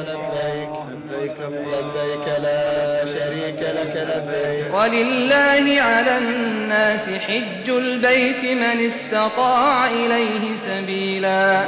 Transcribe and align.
لبيك. 0.00 0.68
لبيك 1.10 1.38
لبيك 1.40 2.26
لا 2.38 3.04
شريك 3.04 3.60
لك 3.62 3.94
لبيك. 3.96 4.74
ولله 4.74 5.82
على 5.82 6.18
الناس 6.18 7.20
حج 7.20 7.70
البيت 7.70 8.44
من 8.44 8.90
استطاع 8.90 9.90
إليه 9.90 10.56
سبيلا. 10.56 11.64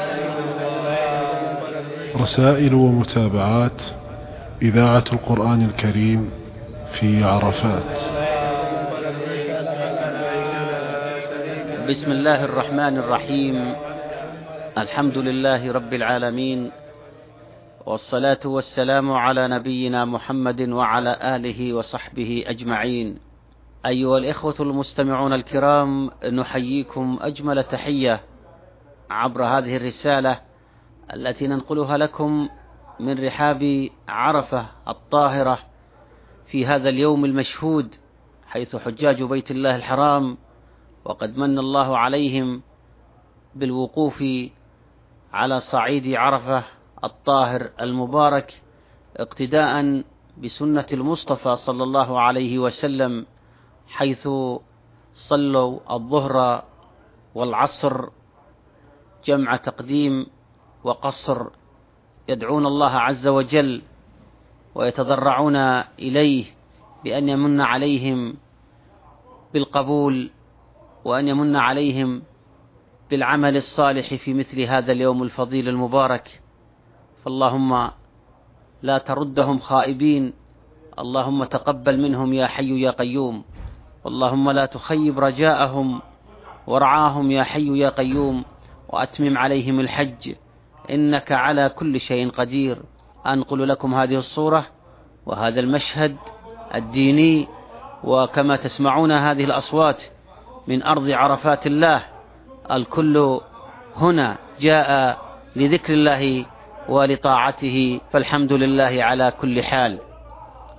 رسائل 2.16 2.74
ومتابعات 2.74 3.82
إذاعة 4.62 5.04
القرآن 5.12 5.70
الكريم 5.70 6.30
في 6.92 7.24
عرفات. 7.24 7.98
بسم 11.88 12.10
الله 12.12 12.44
الرحمن 12.44 12.98
الرحيم. 12.98 13.74
الحمد 14.78 15.18
لله 15.18 15.72
رب 15.72 15.94
العالمين. 15.94 16.70
والصلاة 17.88 18.40
والسلام 18.44 19.12
على 19.12 19.48
نبينا 19.48 20.04
محمد 20.04 20.68
وعلى 20.68 21.18
آله 21.36 21.74
وصحبه 21.74 22.44
أجمعين. 22.46 23.18
أيها 23.86 24.18
الإخوة 24.18 24.54
المستمعون 24.60 25.32
الكرام 25.32 26.10
نحييكم 26.32 27.18
أجمل 27.20 27.64
تحية 27.64 28.20
عبر 29.10 29.44
هذه 29.44 29.76
الرسالة 29.76 30.40
التي 31.14 31.46
ننقلها 31.46 31.96
لكم 31.96 32.48
من 33.00 33.26
رحاب 33.26 33.88
عرفة 34.08 34.66
الطاهرة 34.88 35.58
في 36.46 36.66
هذا 36.66 36.88
اليوم 36.88 37.24
المشهود 37.24 37.94
حيث 38.46 38.76
حجاج 38.76 39.22
بيت 39.22 39.50
الله 39.50 39.76
الحرام 39.76 40.38
وقد 41.04 41.38
من 41.38 41.58
الله 41.58 41.98
عليهم 41.98 42.62
بالوقوف 43.54 44.24
على 45.32 45.60
صعيد 45.60 46.14
عرفة 46.14 46.77
الطاهر 47.04 47.70
المبارك 47.80 48.62
اقتداء 49.16 50.02
بسنة 50.44 50.86
المصطفى 50.92 51.56
صلى 51.56 51.82
الله 51.82 52.20
عليه 52.20 52.58
وسلم 52.58 53.26
حيث 53.88 54.28
صلوا 55.12 55.80
الظهر 55.90 56.64
والعصر 57.34 58.08
جمع 59.24 59.56
تقديم 59.56 60.26
وقصر 60.84 61.46
يدعون 62.28 62.66
الله 62.66 62.90
عز 62.90 63.26
وجل 63.26 63.82
ويتضرعون 64.74 65.56
إليه 65.98 66.44
بأن 67.04 67.28
يمن 67.28 67.60
عليهم 67.60 68.34
بالقبول 69.54 70.30
وأن 71.04 71.28
يمن 71.28 71.56
عليهم 71.56 72.22
بالعمل 73.10 73.56
الصالح 73.56 74.14
في 74.14 74.34
مثل 74.34 74.60
هذا 74.60 74.92
اليوم 74.92 75.22
الفضيل 75.22 75.68
المبارك. 75.68 76.40
فاللهم 77.28 77.90
لا 78.82 78.98
تردهم 78.98 79.58
خائبين. 79.58 80.32
اللهم 80.98 81.44
تقبل 81.44 82.00
منهم 82.00 82.32
يا 82.32 82.46
حي 82.46 82.80
يا 82.80 82.90
قيوم. 82.90 83.44
اللهم 84.06 84.50
لا 84.50 84.66
تخيب 84.66 85.18
رجاءهم 85.18 86.00
ورعاهم 86.66 87.30
يا 87.30 87.44
حي 87.44 87.78
يا 87.78 87.88
قيوم. 87.88 88.44
وأتمم 88.88 89.38
عليهم 89.38 89.80
الحج. 89.80 90.34
إنك 90.90 91.32
على 91.32 91.68
كل 91.68 92.00
شيء 92.00 92.30
قدير. 92.30 92.82
أنقل 93.26 93.68
لكم 93.68 93.94
هذه 93.94 94.16
الصورة 94.16 94.66
وهذا 95.26 95.60
المشهد 95.60 96.16
الديني. 96.74 97.48
وكما 98.04 98.56
تسمعون 98.56 99.12
هذه 99.12 99.44
الأصوات 99.44 100.02
من 100.68 100.82
أرض 100.82 101.10
عرفات 101.10 101.66
الله. 101.66 102.02
الكل 102.70 103.40
هنا 103.96 104.36
جاء 104.60 105.18
لذكر 105.56 105.92
الله 105.92 106.46
ولطاعته 106.88 108.00
فالحمد 108.12 108.52
لله 108.52 109.04
على 109.04 109.32
كل 109.40 109.62
حال. 109.62 109.98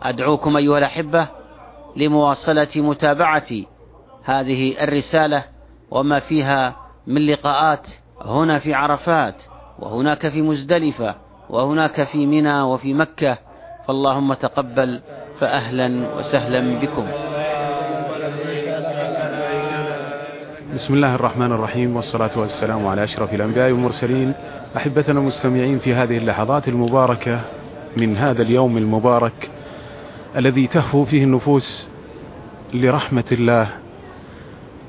أدعوكم 0.02 0.58
أيها 0.58 0.78
الأحبة 0.78 1.28
لمواصلة 1.96 2.68
متابعة 2.76 3.48
هذه 4.24 4.84
الرسالة 4.84 5.44
وما 5.92 6.20
فيها 6.20 6.76
من 7.08 7.26
لقاءات 7.28 7.88
هنا 8.22 8.60
في 8.60 8.74
عرفات 8.74 9.36
وهناك 9.80 10.30
في 10.30 10.42
مزدلفة 10.42 11.16
وهناك 11.50 12.04
في 12.04 12.26
منى 12.26 12.62
وفي 12.62 12.94
مكة. 12.94 13.38
فاللهم 13.88 14.34
تقبل 14.34 15.02
فأهلا 15.40 16.16
وسهلا 16.18 16.80
بكم. 16.80 17.08
بسم 20.74 20.94
الله 20.94 21.16
الرحمن 21.16 21.52
الرحيم 21.52 21.96
والصلاة 21.96 22.40
والسلام 22.40 22.88
على 22.88 23.04
أشرف 23.04 23.34
الأنبياء 23.34 23.72
والمرسلين 23.72 24.34
أحبتنا 24.78 25.20
المستمعين 25.20 25.80
في 25.80 25.94
هذه 25.94 26.18
اللحظات 26.18 26.68
المباركة 26.68 27.42
من 27.98 28.18
هذا 28.18 28.42
اليوم 28.42 28.78
المبارك 28.78 29.50
الذي 30.36 30.68
تهفو 30.68 31.06
فيه 31.06 31.24
النفوس 31.24 31.88
لرحمة 32.74 33.26
الله. 33.32 33.70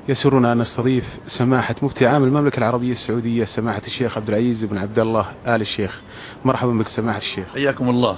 يسرنا 0.08 0.52
أن 0.52 0.58
نستضيف 0.58 1.18
سماحة 1.26 1.74
مفتي 1.82 2.06
عام 2.06 2.24
المملكة 2.24 2.58
العربية 2.58 2.92
السعودية 2.92 3.44
سماحة 3.44 3.82
الشيخ 3.86 4.16
عبد 4.16 4.28
العزيز 4.28 4.64
بن 4.64 4.78
عبد 4.78 4.98
الله 4.98 5.26
آل 5.46 5.60
الشيخ. 5.60 6.00
مرحبا 6.44 6.72
بك 6.72 6.88
سماحة 6.88 7.18
الشيخ. 7.18 7.52
حياكم 7.54 7.88
الله. 7.88 8.16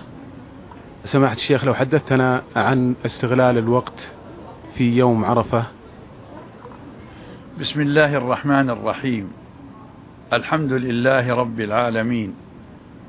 سماحة 1.05 1.35
الشيخ 1.35 1.65
لو 1.65 1.75
حدثتنا 1.75 2.43
عن 2.57 2.95
استغلال 3.07 3.59
الوقت 3.59 4.09
في 4.75 4.97
يوم 4.97 5.25
عرفة. 5.25 5.65
بسم 7.61 7.81
الله 7.81 8.17
الرحمن 8.17 8.71
الرحيم. 8.71 9.42
الحمد 10.33 10.73
لله 10.73 11.35
رب 11.35 11.61
العالمين. 11.61 12.35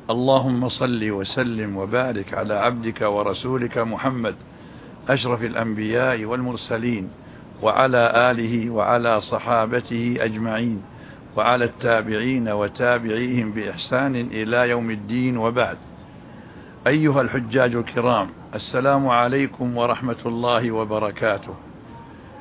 اللهم 0.09 0.69
صل 0.69 1.11
وسلم 1.11 1.77
وبارك 1.77 2.33
على 2.33 2.53
عبدك 2.53 3.01
ورسولك 3.01 3.77
محمد 3.77 4.35
أشرف 5.09 5.43
الأنبياء 5.43 6.25
والمرسلين 6.25 7.09
وعلى 7.61 8.31
آله 8.31 8.69
وعلى 8.69 9.21
صحابته 9.21 10.17
أجمعين 10.19 10.81
وعلى 11.37 11.65
التابعين 11.65 12.49
وتابعيهم 12.49 13.51
بإحسان 13.51 14.15
إلى 14.15 14.69
يوم 14.69 14.91
الدين 14.91 15.37
وبعد. 15.37 15.77
أيها 16.87 17.21
الحجاج 17.21 17.75
الكرام 17.75 18.29
السلام 18.55 19.07
عليكم 19.07 19.77
ورحمة 19.77 20.21
الله 20.25 20.71
وبركاته. 20.71 21.55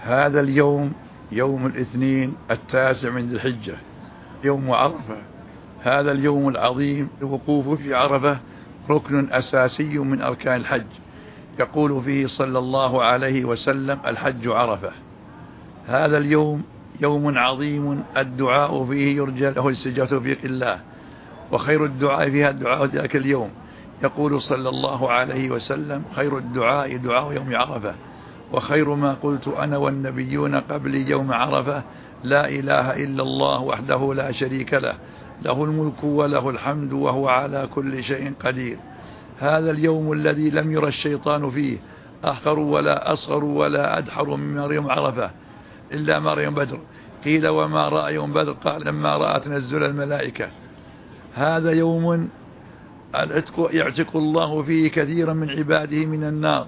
هذا 0.00 0.40
اليوم 0.40 0.92
يوم 1.32 1.66
الاثنين 1.66 2.34
التاسع 2.50 3.10
من 3.10 3.28
ذي 3.28 3.36
الحجة. 3.36 3.76
يوم 4.44 4.70
عرفة. 4.70 5.16
هذا 5.82 6.12
اليوم 6.12 6.48
العظيم 6.48 7.08
الوقوف 7.22 7.68
في 7.68 7.94
عرفة 7.94 8.38
ركن 8.90 9.32
أساسي 9.32 9.98
من 9.98 10.22
أركان 10.22 10.56
الحج. 10.56 10.86
يقول 11.60 12.02
فيه 12.02 12.26
صلى 12.26 12.58
الله 12.58 13.02
عليه 13.02 13.44
وسلم 13.44 13.98
الحج 14.06 14.48
عرفة. 14.48 14.90
هذا 15.86 16.18
اليوم 16.18 16.62
يوم 17.00 17.38
عظيم 17.38 18.04
الدعاء 18.16 18.84
فيه 18.84 19.16
يرجى 19.16 19.50
له 19.50 19.68
السجاة 19.68 20.04
توفيق 20.04 20.38
الله 20.44 20.78
وخير 21.52 21.84
الدعاء 21.84 22.30
فيها 22.30 22.50
الدعاء 22.50 22.84
ذاك 22.84 23.16
اليوم. 23.16 23.50
يقول 24.02 24.42
صلى 24.42 24.68
الله 24.68 25.10
عليه 25.10 25.50
وسلم 25.50 26.02
خير 26.14 26.38
الدعاء 26.38 26.96
دعاء 26.96 27.32
يوم 27.32 27.56
عرفة. 27.56 27.94
وخير 28.52 28.94
ما 28.94 29.16
قلت 29.22 29.48
أنا 29.48 29.76
والنبيون 29.76 30.54
قبلي 30.54 31.10
يوم 31.10 31.32
عرفة 31.32 31.82
لا 32.24 32.48
إله 32.48 33.04
إلا 33.04 33.22
الله 33.22 33.62
وحده 33.62 34.14
لا 34.14 34.32
شريك 34.32 34.74
له 34.74 34.94
له 35.42 35.64
الملك 35.64 36.04
وله 36.04 36.50
الحمد 36.50 36.92
وهو 36.92 37.28
على 37.28 37.68
كل 37.74 38.04
شيء 38.04 38.32
قدير. 38.44 38.78
هذا 39.38 39.70
اليوم 39.70 40.12
الذي 40.12 40.50
لم 40.50 40.72
يرى 40.72 40.88
الشيطان 40.88 41.50
فيه 41.50 41.78
أحقر 42.24 42.58
ولا 42.58 43.12
أصغر 43.12 43.44
ولا 43.44 43.98
أدحر 43.98 44.36
من 44.36 44.56
مريم 44.56 44.90
عرفة 44.90 45.30
إلا 45.92 46.18
مريم 46.18 46.54
بدر. 46.54 46.78
قيل 47.24 47.48
وما 47.48 47.88
رأى 47.88 48.14
يوم 48.14 48.32
بدر؟ 48.32 48.52
قال 48.52 48.86
لما 48.86 49.16
رأى 49.16 49.40
تنزل 49.40 49.82
الملائكة. 49.82 50.48
هذا 51.34 51.70
يوم 51.70 52.28
العتق 53.14 53.68
يعتق 53.72 54.16
الله 54.16 54.62
فيه 54.62 54.90
كثيرا 54.90 55.32
من 55.32 55.50
عباده 55.50 56.06
من 56.06 56.24
النار. 56.24 56.66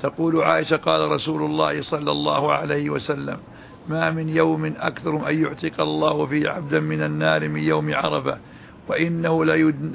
تقول 0.00 0.42
عائشة 0.42 0.76
قال 0.76 1.10
رسول 1.10 1.42
الله 1.42 1.82
صلى 1.82 2.12
الله 2.12 2.52
عليه 2.52 2.90
وسلم 2.90 3.38
ما 3.88 4.10
من 4.10 4.28
يوم 4.28 4.74
أكثر 4.80 5.28
أن 5.30 5.42
يعتق 5.42 5.80
الله 5.80 6.26
فيه 6.26 6.48
عبدا 6.48 6.80
من 6.80 7.02
النار 7.02 7.48
من 7.48 7.60
يوم 7.60 7.94
عرفة 7.94 8.38
وإنه 8.88 9.44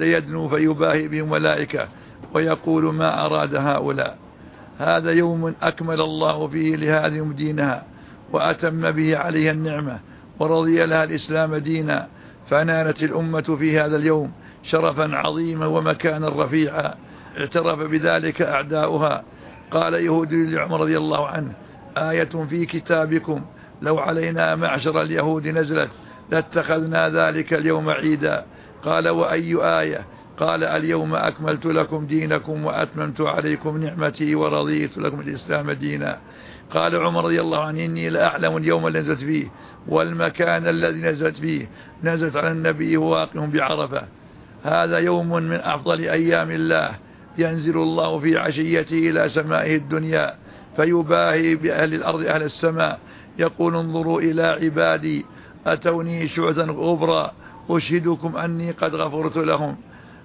ليدنو 0.00 0.48
فيباهي 0.48 1.08
بهم 1.08 1.30
ملائكة 1.30 1.88
ويقول 2.34 2.94
ما 2.94 3.26
أراد 3.26 3.54
هؤلاء. 3.54 4.18
هذا 4.78 5.10
يوم 5.10 5.54
أكمل 5.62 6.00
الله 6.00 6.48
فيه 6.48 6.76
لهذه 6.76 7.32
دينها 7.36 7.84
وأتم 8.32 8.90
به 8.90 9.18
عليها 9.18 9.52
النعمة 9.52 9.98
ورضي 10.38 10.86
لها 10.86 11.04
الإسلام 11.04 11.56
دينا 11.56 12.08
فنالت 12.50 13.02
الأمة 13.02 13.56
في 13.58 13.80
هذا 13.80 13.96
اليوم 13.96 14.32
شرفا 14.62 15.16
عظيما 15.16 15.66
ومكانا 15.66 16.44
رفيعا. 16.44 16.94
اعترف 17.38 17.78
بذلك 17.78 18.42
أعداؤها. 18.42 19.24
قال 19.70 19.94
يهودي 19.94 20.54
لعمر 20.54 20.80
رضي 20.80 20.96
الله 20.96 21.26
عنه 21.26 21.52
آية 21.96 22.44
في 22.48 22.66
كتابكم 22.66 23.40
لو 23.82 23.98
علينا 23.98 24.54
معشر 24.56 25.02
اليهود 25.02 25.48
نزلت 25.48 25.90
لاتخذنا 26.30 27.08
ذلك 27.08 27.54
اليوم 27.54 27.90
عيدا. 27.90 28.44
قال 28.84 29.08
وأي 29.08 29.54
آية؟ 29.54 30.04
قال 30.38 30.64
اليوم 30.64 31.14
أكملت 31.14 31.66
لكم 31.66 32.06
دينكم 32.06 32.64
وأتممت 32.64 33.20
عليكم 33.20 33.76
نعمتي 33.84 34.34
ورضيت 34.34 34.98
لكم 34.98 35.20
الإسلام 35.20 35.70
دينا. 35.70 36.18
قال 36.70 36.96
عمر 36.96 37.24
رضي 37.24 37.40
الله 37.40 37.64
عنه 37.64 37.84
إني 37.84 38.10
لأعلم 38.10 38.56
اليوم 38.56 38.86
الذي 38.86 39.00
نزلت 39.00 39.18
فيه 39.18 39.46
والمكان 39.88 40.68
الذي 40.68 41.00
نزلت 41.00 41.36
فيه. 41.36 41.68
نزلت 42.04 42.36
على 42.36 42.50
النبي 42.50 42.96
واقع 42.96 43.44
بعرفة. 43.44 44.02
هذا 44.64 44.98
يوم 44.98 45.32
من 45.32 45.60
أفضل 45.60 46.00
أيام 46.00 46.50
الله. 46.50 46.90
ينزل 47.38 47.76
الله 47.76 48.18
في 48.18 48.38
عشيته 48.38 49.10
إلى 49.10 49.28
سمائه 49.28 49.76
الدنيا. 49.76 50.34
فيباهي 50.76 51.54
بأهل 51.54 51.94
الأرض 51.94 52.26
أهل 52.26 52.42
السماء. 52.42 52.98
يقول 53.38 53.76
انظروا 53.76 54.20
إلى 54.20 54.42
عبادي 54.42 55.26
أتوني 55.66 56.28
شعثا 56.28 56.62
غبرا 56.62 57.32
أشهدكم 57.70 58.36
أني 58.36 58.70
قد 58.70 58.94
غفرت 58.94 59.36
لهم. 59.36 59.76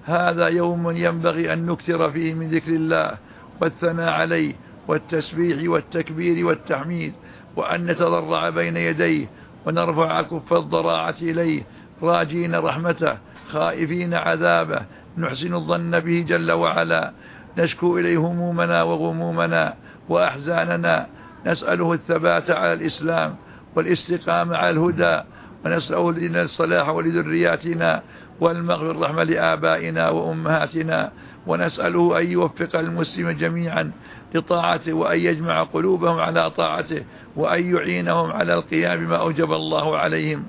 هذا 0.06 0.48
يوم 0.48 0.92
ينبغي 0.92 1.54
أن 1.54 1.66
نكثر 1.66 2.12
فيه 2.12 2.34
من 2.34 2.50
ذكر 2.50 2.72
الله 2.72 3.18
والثناء 3.62 4.10
عليه 4.10 4.54
والتسبيح 4.88 5.70
والتكبير 5.70 6.46
والتحميد 6.46 7.14
وأن 7.56 7.86
نتضرع 7.86 8.50
بين 8.50 8.78
يديه 8.78 9.28
ونرفع 9.66 10.22
كف 10.22 10.54
الضراعة 10.54 11.16
إليه 11.22 11.64
راجين 12.02 12.56
رحمته 12.56 13.18
خائفين 13.52 14.14
عذابه 14.14 14.82
نحسن 15.18 15.54
الظن 15.54 16.00
به 16.00 16.26
جل 16.28 16.52
وعلا. 16.52 17.12
نشكو 17.58 17.98
إليه 17.98 18.18
همومنا 18.18 18.84
وغمومنا 18.84 19.74
وأحزاننا 20.10 21.08
نسأله 21.48 21.94
الثبات 21.94 22.52
على 22.52 22.74
الإسلام 22.74 23.36
والاستقامة 23.76 24.58
على 24.58 24.70
الهدى 24.70 25.24
ونسأله 25.66 26.12
لنا 26.12 26.42
الصلاح 26.42 26.90
ولذرياتنا 26.90 28.04
والمغفر 28.40 28.92
الرحمة 28.92 29.24
لآبائنا 29.24 30.10
وأمهاتنا 30.10 31.12
ونسأله 31.48 32.20
أن 32.20 32.32
يوفق 32.32 32.80
المسلم 32.80 33.30
جميعا 33.30 33.92
لطاعته 34.36 34.94
وأن 34.94 35.20
يجمع 35.20 35.64
قلوبهم 35.64 36.20
على 36.20 36.52
طاعته 36.52 37.04
وأن 37.36 37.76
يعينهم 37.76 38.32
على 38.32 38.54
القيام 38.54 39.06
بما 39.06 39.18
أوجب 39.18 39.54
الله 39.54 39.98
عليهم. 39.98 40.44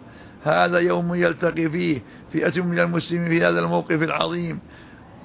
هذا 0.44 0.78
يوم 0.78 1.14
يلتقي 1.14 1.70
فيه 1.70 2.02
فئة 2.32 2.62
من 2.62 2.78
المسلمين 2.78 3.28
في 3.28 3.44
هذا 3.44 3.60
الموقف 3.60 4.02
العظيم 4.02 4.58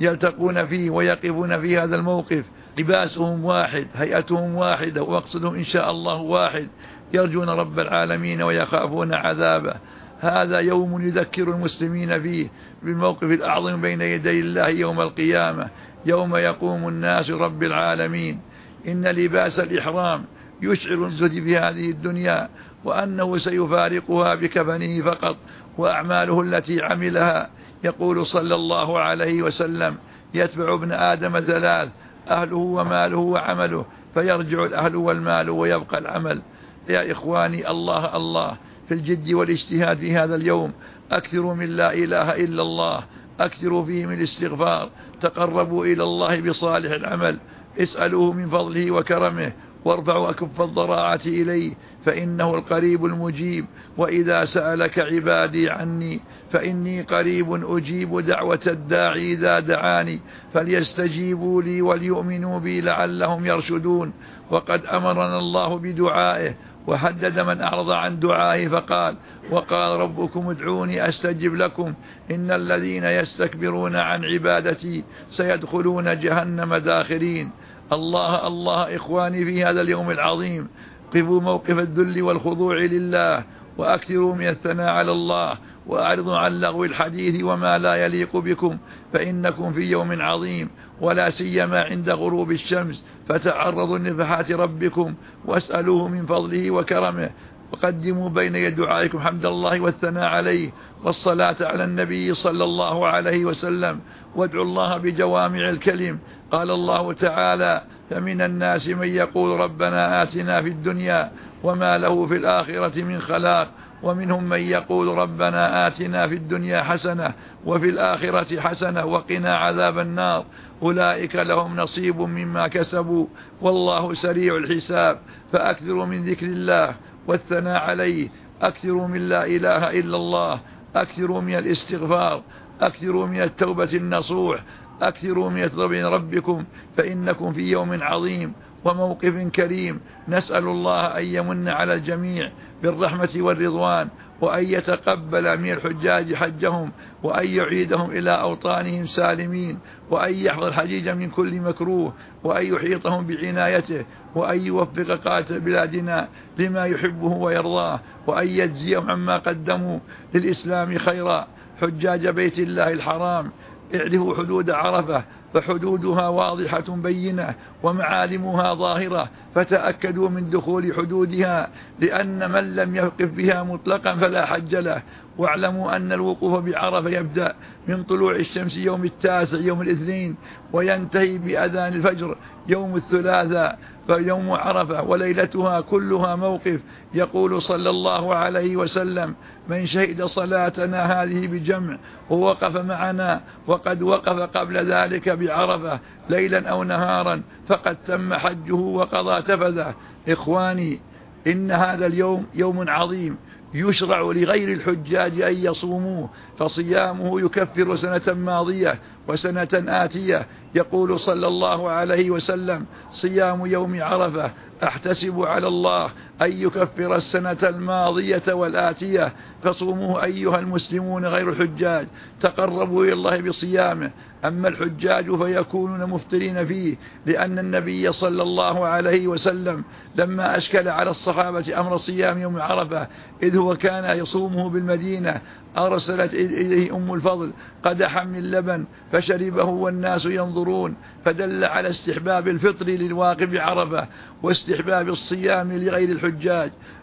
يلتقون 0.02 0.66
فيه 0.66 0.90
ويقفون 0.90 1.62
في 1.62 1.80
هذا 1.80 1.96
الموقف. 1.96 2.46
لباسهم 2.78 3.46
واحد 3.46 3.88
هيئتهم 3.96 4.56
واحدة 4.56 5.04
ومقصدهم 5.04 5.56
إن 5.56 5.64
شاء 5.64 5.92
الله 5.92 6.16
واحد. 6.16 6.68
يرجون 7.14 7.50
رب 7.50 7.80
العالمين 7.80 8.42
ويخافون 8.42 9.14
عذابه. 9.14 9.74
هذا 10.20 10.60
يوم 10.60 11.08
يذكر 11.08 11.44
المسلمين 11.44 12.22
فيه 12.22 12.50
بالموقف 12.84 13.24
الأعظم 13.24 13.82
بين 13.82 14.02
يدي 14.02 14.40
الله 14.40 14.68
يوم 14.68 15.02
القيامة. 15.02 15.70
يوم 16.06 16.36
يقوم 16.36 16.88
الناس 16.88 17.30
رب 17.30 17.64
العالمين. 17.64 18.40
إن 18.88 19.08
لباس 19.08 19.60
الإحرام 19.60 20.26
يشعر 20.62 21.06
الزهد 21.06 21.32
في 21.32 21.58
هذه 21.58 21.90
الدنيا 21.90 22.50
وأنه 22.84 23.38
سيفارقها 23.38 24.36
بكفنه 24.36 25.02
فقط 25.02 25.38
وأعماله 25.78 26.42
التي 26.42 26.82
عملها. 26.82 27.50
يقول 27.84 28.26
صلى 28.26 28.56
الله 28.56 29.00
عليه 29.00 29.42
وسلم 29.42 29.96
يتبع 30.34 30.74
ابن 30.74 30.92
آدم 30.92 31.40
ثلاث 31.40 31.90
أهله 32.30 32.58
وماله 32.58 33.18
وعمله 33.18 33.86
فيرجع 34.14 34.66
الأهل 34.66 34.96
والمال 34.96 35.50
ويبقى 35.50 35.98
العمل. 35.98 36.42
يا 36.90 37.12
إخواني 37.12 37.70
الله 37.70 38.18
الله 38.18 38.58
في 38.88 38.94
الجد 38.94 39.34
والاجتهاد 39.34 39.98
في 39.98 40.16
هذا 40.16 40.36
اليوم 40.36 40.72
أكثروا 41.12 41.54
من 41.54 41.66
لا 41.70 41.94
إله 41.94 42.36
إلا 42.36 42.62
الله 42.62 43.04
أكثروا 43.40 43.86
فيه 43.86 44.06
من 44.06 44.14
الاستغفار 44.14 44.90
تقربوا 45.22 45.86
إلى 45.86 46.04
الله 46.04 46.42
بصالح 46.42 46.92
العمل 46.92 47.38
اسألوه 47.80 48.34
من 48.34 48.50
فضله 48.50 48.92
وكرمه 48.92 49.52
وارفعوا 49.86 50.30
أكف 50.30 50.62
الضراعة 50.62 51.22
إليه 51.26 51.74
فإنه 52.06 52.56
القريب 52.56 53.06
المجيب. 53.06 53.66
وإذا 53.98 54.46
سألك 54.46 55.00
عبادي 55.00 55.70
عني 55.70 56.22
فإني 56.52 57.02
قريب 57.02 57.54
أجيب 57.78 58.20
دعوة 58.20 58.60
الداعي 58.68 59.34
إذا 59.34 59.60
دعاني. 59.60 60.22
فليستجيبوا 60.54 61.62
لي 61.62 61.82
وليؤمنوا 61.82 62.60
بي 62.60 62.82
لعلهم 62.82 63.46
يرشدون. 63.46 64.14
وقد 64.52 64.86
أمرنا 64.86 65.38
الله 65.38 65.80
بدعائه 65.80 66.56
وحدد 66.88 67.40
من 67.40 67.62
أعرض 67.62 67.92
عن 67.92 68.20
دعائه 68.20 68.68
فقال 68.68 69.16
وقال 69.52 70.00
ربكم 70.00 70.50
ادعوني 70.50 71.08
أستجب 71.08 71.56
لكم. 71.56 71.94
إن 72.32 72.52
الذين 72.52 73.04
يستكبرون 73.04 73.96
عن 73.96 74.26
عبادتي 74.26 75.04
سيدخلون 75.30 76.20
جهنم 76.20 76.76
داخرين. 76.76 77.52
الله 77.92 78.48
الله 78.48 78.96
إخواني 78.96 79.46
في 79.46 79.64
هذا 79.66 79.82
اليوم 79.82 80.12
العظيم. 80.12 80.68
قفوا 81.16 81.42
موقف 81.42 81.80
الذل 81.80 82.22
والخضوع 82.22 82.76
لله 82.76 83.44
وأكثروا 83.78 84.36
من 84.36 84.48
الثناء 84.48 84.90
على 84.90 85.12
الله 85.12 85.58
وأعرضوا 85.88 86.38
عن 86.38 86.60
لغو 86.60 86.84
الحديث 86.84 87.44
وما 87.44 87.78
لا 87.78 87.96
يليق 87.96 88.38
بكم. 88.38 88.78
فإنكم 89.14 89.74
في 89.74 89.82
يوم 89.82 90.22
عظيم 90.22 90.70
ولا 91.02 91.30
سيما 91.30 91.82
عند 91.82 92.10
غروب 92.10 92.52
الشمس. 92.52 93.06
فتعرضوا 93.28 93.98
لنفحات 93.98 94.52
ربكم 94.52 95.14
واسألوه 95.46 96.08
من 96.08 96.26
فضله 96.26 96.72
وكرمه. 96.72 97.30
وقدموا 97.74 98.30
بين 98.30 98.56
يد 98.56 98.76
دعائكم 98.76 99.20
حمد 99.20 99.46
الله 99.46 99.82
والثناء 99.82 100.24
عليه 100.24 100.72
والصلاة 101.04 101.56
على 101.62 101.84
النبي 101.84 102.34
صلى 102.34 102.64
الله 102.64 103.08
عليه 103.08 103.46
وسلم. 103.46 104.00
وادعوا 104.36 104.64
الله 104.64 104.98
بجوامع 104.98 105.70
الكلم. 105.70 106.20
قال 106.52 106.72
الله 106.72 107.14
تعالى 107.14 107.82
فمن 108.10 108.42
الناس 108.42 108.90
من 108.90 109.08
يقول 109.08 109.60
ربنا 109.60 110.24
آتنا 110.24 110.62
في 110.62 110.68
الدنيا 110.70 111.32
وما 111.64 111.98
له 111.98 112.26
في 112.26 112.36
الآخرة 112.36 113.04
من 113.04 113.22
خلاق. 113.22 113.72
ومنهم 114.04 114.44
من 114.44 114.60
يقول 114.60 115.08
ربنا 115.08 115.88
آتنا 115.88 116.28
في 116.28 116.36
الدنيا 116.36 116.84
حسنة 116.84 117.34
وفي 117.66 117.90
الآخرة 117.90 118.60
حسنة 118.60 119.06
وقنا 119.06 119.58
عذاب 119.58 120.00
النار. 120.00 120.46
أولئك 120.82 121.36
لهم 121.36 121.76
نصيب 121.76 122.20
مما 122.22 122.68
كسبوا. 122.68 123.28
والله 123.62 124.14
سريع 124.14 124.58
الحساب. 124.58 125.20
فأكثروا 125.52 126.06
من 126.06 126.26
ذكر 126.26 126.46
الله 126.46 126.96
والثناء 127.28 127.82
عليه. 127.90 128.30
أكثروا 128.62 129.08
من 129.08 129.30
لا 129.30 129.46
إله 129.46 130.00
إلا 130.00 130.18
الله. 130.18 130.60
أكثروا 130.96 131.42
من 131.42 131.56
الاستغفار. 131.56 132.42
أكثروا 132.82 133.28
من 133.28 133.42
التوبة 133.42 133.90
النصوح. 133.94 134.64
أكثروا 135.02 135.50
من 135.50 135.58
يطلب 135.58 135.92
ربكم. 135.92 136.66
فإنكم 136.98 137.54
في 137.54 137.72
يوم 137.72 138.04
عظيم 138.04 138.54
وموقف 138.86 139.48
كريم. 139.56 140.00
نسأل 140.28 140.64
الله 140.64 141.06
أن 141.06 141.26
يمن 141.26 141.68
على 141.68 141.94
الجميع 141.94 142.52
بالرحمة 142.84 143.30
والرضوان. 143.36 144.08
وأن 144.44 144.64
يتقبل 144.64 145.58
من 145.60 145.72
الحجاج 145.72 146.34
حجهم 146.34 146.92
وأن 147.24 147.48
يعيدهم 147.48 148.12
إلى 148.12 148.32
أوطانهم 148.32 149.06
سالمين 149.06 149.80
وأن 150.10 150.34
يحفظ 150.34 150.64
الحجيج 150.64 151.10
من 151.10 151.30
كل 151.30 151.62
مكروه 151.62 152.14
وأن 152.44 152.66
يحيطهم 152.66 153.28
بعنايته 153.28 154.06
وأن 154.36 154.60
يوفق 154.60 155.12
قاتل 155.12 155.60
بلادنا 155.60 156.28
لما 156.58 156.86
يحبه 156.86 157.32
ويرضاه 157.32 158.00
وأن 158.28 158.48
يجزيهم 158.48 159.12
عما 159.12 159.38
قدموا 159.38 160.00
للإسلام 160.34 160.98
خيرا. 160.98 161.48
حجاج 161.82 162.28
بيت 162.28 162.60
الله 162.60 162.94
الحرام 162.94 163.52
اعرفوا 163.96 164.36
حدود 164.36 164.70
عرفة 164.70 165.24
فحدودها 165.54 166.28
واضحة 166.28 166.84
بينة 166.90 167.56
ومعالمها 167.84 168.74
ظاهرة 168.74 169.30
فتأكدوا 169.56 170.30
من 170.30 170.50
دخول 170.50 170.94
حدودها 170.94 171.70
لأن 172.00 172.52
من 172.52 172.76
لم 172.76 172.96
يوقف 172.96 173.30
بها 173.32 173.64
مطلقا 173.64 174.16
فلا 174.16 174.46
حج 174.46 174.76
له. 174.76 175.02
واعلموا 175.38 175.96
أن 175.96 176.12
الوقوف 176.12 176.64
بعرفة 176.64 177.10
يبدأ 177.10 177.56
من 177.88 178.04
طلوع 178.04 178.36
الشمس 178.36 178.78
يوم 178.78 179.06
التاسع 179.06 179.58
يوم 179.58 179.82
الاثنين 179.82 180.36
وينتهي 180.74 181.38
بأذان 181.38 181.94
الفجر 181.94 182.38
يوم 182.68 182.96
الثلاثاء. 182.96 183.80
فيوم 184.08 184.52
عرفة 184.52 185.04
وليلتها 185.04 185.82
كلها 185.82 186.36
موقف 186.36 186.80
يقول 187.14 187.62
صلى 187.62 187.90
الله 187.90 188.36
عليه 188.36 188.78
وسلم 188.78 189.36
من 189.68 189.86
شهد 189.86 190.24
صلاتنا 190.24 191.24
هذه 191.24 191.48
بجمع 191.48 191.98
ووقف 192.30 192.78
معنا 192.78 193.42
وقد 193.68 194.02
وقف 194.04 194.40
قبل 194.40 194.78
ذلك 194.78 195.30
بعرفة 195.30 196.00
ليلا 196.30 196.70
أو 196.70 196.84
نهارا 196.84 197.42
فقد 197.68 197.98
تم 198.08 198.34
حجه 198.34 198.76
وقضى 198.76 199.42
تفذه 199.42 199.96
إخواني 200.30 201.02
إن 201.48 201.72
هذا 201.72 202.06
اليوم 202.06 202.46
يوم 202.54 202.90
عظيم 202.90 203.38
يشرع 203.74 204.22
لغير 204.22 204.74
الحجاج 204.74 205.42
أن 205.42 205.56
يصوموه 205.56 206.30
فصيامه 206.58 207.42
يكفر 207.42 207.96
سنة 207.96 208.34
ماضية 208.34 209.00
وسنة 209.28 209.68
آتية. 209.74 210.48
يقول 210.76 211.20
صلى 211.20 211.48
الله 211.48 211.90
عليه 211.90 212.32
وسلم 212.32 212.86
صيام 213.12 213.66
يوم 213.66 214.04
عرفة 214.04 214.52
أحتسب 214.84 215.42
على 215.42 215.68
الله 215.68 216.12
أن 216.42 216.52
يكفر 216.52 217.16
السنة 217.16 217.58
الماضية 217.64 218.44
والآتية. 218.54 219.34
فصوموا 219.64 220.24
أيها 220.24 220.60
المسلمون 220.60 221.26
غير 221.26 221.50
الحجاج. 221.50 222.08
تقربوا 222.42 223.06
إلى 223.06 223.14
الله 223.14 223.42
بصيامه. 223.42 224.12
أما 224.46 224.68
الحجاج 224.68 225.36
فيكونون 225.36 226.10
مفترين 226.10 226.66
فيه 226.66 226.96
لأن 227.26 227.60
النبي 227.60 228.12
صلى 228.12 228.44
الله 228.44 228.86
عليه 228.86 229.28
وسلم 229.28 229.84
لما 230.16 230.58
أشكل 230.58 230.88
على 230.88 231.10
الصحابة 231.10 231.80
أمر 231.80 231.98
صيام 231.98 232.38
يوم 232.38 232.62
عرفة 232.62 233.08
إذ 233.44 233.58
هو 233.58 233.76
كان 233.76 234.18
يصومه 234.18 234.70
بالمدينة 234.70 235.42
أرسلت 235.78 236.34
إليه 236.34 236.96
أم 236.96 237.14
الفضل 237.14 237.52
قدحا 237.84 238.24
من 238.24 238.52
لبن 238.52 238.86
فشربه 239.12 239.64
والناس 239.64 240.26
ينظرون 240.26 240.96
فدل 241.26 241.64
على 241.64 241.90
استحباب 241.90 242.48
الفطر 242.48 242.86
للواقف 242.86 243.50
عرفة 243.56 244.08
واستحباب 244.44 245.10
الصيام 245.10 245.74
لغير 245.74 246.10
الحجاج 246.10 246.23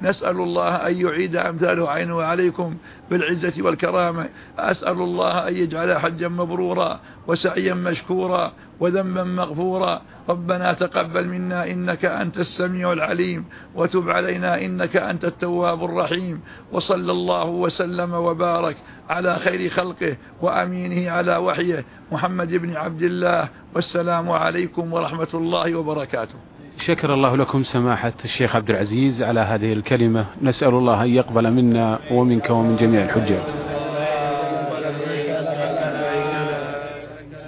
نسأل 0.02 0.36
الله 0.40 0.74
أن 0.74 0.94
يعيد 0.94 1.36
أمثاله 1.36 1.90
عينه 1.90 2.22
عليكم 2.22 2.76
بالعزة 3.10 3.52
والكرامة. 3.58 4.28
أسأل 4.58 4.98
الله 5.02 5.48
أن 5.48 5.54
يجعل 5.54 5.98
حجا 5.98 6.28
مبرورا 6.28 7.00
وسعيا 7.26 7.74
مشكورا 7.74 8.52
وذنبا 8.80 9.24
مغفورا. 9.24 10.02
ربنا 10.28 10.72
تقبل 10.72 11.28
منا 11.28 11.66
إنك 11.70 12.04
أنت 12.04 12.38
السميع 12.38 12.92
العليم 12.92 13.44
وتب 13.74 14.10
علينا 14.10 14.64
إنك 14.64 14.96
أنت 14.96 15.24
التواب 15.24 15.84
الرحيم. 15.84 16.40
وصلى 16.72 17.12
الله 17.12 17.44
وسلم 17.44 18.14
وبارك 18.14 18.76
على 19.10 19.36
خير 19.36 19.70
خلقه 19.70 20.16
وأمينه 20.40 21.10
على 21.10 21.36
وحيه. 21.36 21.84
محمد 22.12 22.54
بن 22.54 22.76
عبد 22.76 23.02
الله. 23.02 23.48
والسلام 23.74 24.30
عليكم 24.30 24.92
ورحمة 24.92 25.28
الله 25.34 25.74
وبركاته. 25.74 26.49
شكر 26.80 27.14
الله 27.14 27.36
لكم 27.36 27.62
سماحة 27.62 28.12
الشيخ 28.24 28.56
عبد 28.56 28.70
العزيز 28.70 29.22
على 29.22 29.40
هذه 29.40 29.72
الكلمة. 29.72 30.26
نسأل 30.42 30.68
الله 30.68 31.02
أن 31.02 31.08
يقبل 31.08 31.50
منا 31.50 31.98
ومنك 32.10 32.50
ومن 32.50 32.76
جميع 32.76 33.02
الحجاج. 33.02 33.42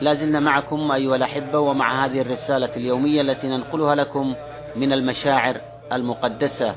لا 0.00 0.14
زلنا 0.14 0.40
معكم 0.40 0.92
أيها 0.92 1.16
الأحبة 1.16 1.58
ومع 1.58 2.04
هذه 2.04 2.20
الرسالة 2.20 2.76
اليومية 2.76 3.20
التي 3.20 3.48
ننقلها 3.48 3.94
لكم 3.94 4.34
من 4.76 4.92
المشاعر 4.92 5.56
المقدسة. 5.92 6.74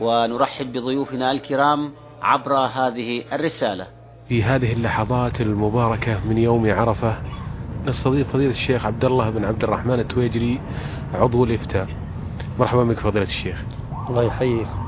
ونرحب 0.00 0.72
بضيوفنا 0.72 1.32
الكرام 1.32 1.92
عبر 2.22 2.56
هذه 2.56 3.24
الرسالة. 3.32 3.86
في 4.28 4.42
هذه 4.42 4.72
اللحظات 4.72 5.40
المباركة 5.40 6.20
من 6.28 6.38
يوم 6.38 6.70
عرفة 6.70 7.16
نستضيف 7.86 8.28
فضيلة 8.32 8.50
الشيخ 8.50 8.86
عبد 8.86 9.04
الله 9.04 9.30
بن 9.30 9.44
عبد 9.44 9.64
الرحمن 9.64 10.00
التويجري 10.00 10.60
عضو 11.14 11.44
الإفتاء. 11.44 11.88
مرحبا 12.58 12.84
بك 12.84 12.98
فضيلة 12.98 13.24
الشيخ. 13.24 13.62
الله 14.08 14.22
يحييكم 14.22 14.82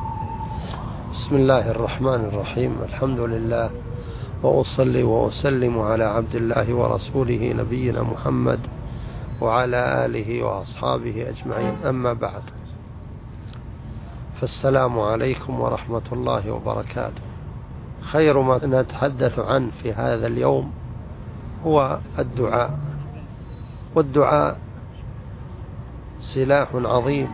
بسم 1.13 1.37
الله 1.37 1.71
الرحمن 1.71 2.25
الرحيم. 2.25 2.77
الحمد 2.83 3.21
لله 3.21 3.71
وأصلي 4.43 5.03
وأسلم 5.03 5.79
على 5.79 6.05
عبد 6.05 6.35
الله 6.35 6.75
ورسوله 6.75 7.53
نبينا 7.53 8.03
محمد 8.03 8.61
وعلى 9.41 10.07
آله 10.07 10.43
وأصحابه 10.43 11.29
أجمعين. 11.29 11.75
أما 11.85 12.13
بعد 12.13 12.43
فالسلام 14.41 15.01
عليكم 15.01 15.61
ورحمة 15.61 16.03
الله 16.13 16.53
وبركاته. 16.53 17.23
خير 18.01 18.41
ما 18.41 18.61
نتحدث 18.67 19.39
عنه 19.39 19.71
في 19.83 19.93
هذا 19.93 20.27
اليوم 20.27 20.73
هو 21.67 21.99
الدعاء. 22.19 22.84
والدعاء 23.95 24.59
سلاح 26.19 26.69
عظيم 26.75 27.29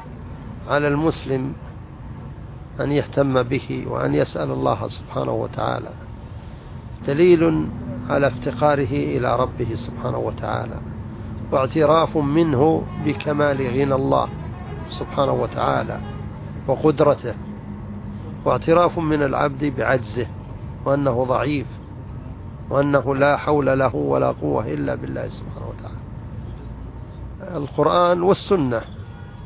على 0.68 0.88
المسلم 0.88 1.52
أن 2.80 2.92
يهتم 2.92 3.42
به 3.42 3.84
وأن 3.88 4.14
يسأل 4.14 4.50
الله 4.50 4.88
سبحانه 4.88 5.32
وتعالى. 5.32 5.90
دليل 7.06 7.68
على 8.08 8.26
افتقاره 8.26 8.92
إلى 8.92 9.36
ربه 9.36 9.74
سبحانه 9.74 10.18
وتعالى. 10.18 10.80
واعتراف 11.52 12.16
منه 12.16 12.82
بكمال 13.04 13.56
غنى 13.56 13.94
الله 13.94 14.28
سبحانه 14.88 15.32
وتعالى 15.32 16.00
وقدرته. 16.68 17.34
واعتراف 18.44 18.98
من 18.98 19.22
العبد 19.22 19.64
بعجزه 19.64 20.26
وأنه 20.84 21.24
ضعيف 21.24 21.66
وأنه 22.70 23.14
لا 23.14 23.36
حول 23.36 23.78
له 23.78 23.96
ولا 23.96 24.30
قوة 24.30 24.66
إلا 24.66 24.94
بالله 24.94 25.28
سبحانه 25.28 25.68
وتعالى. 25.68 25.89
القرآن 27.56 28.22
والسنة 28.22 28.80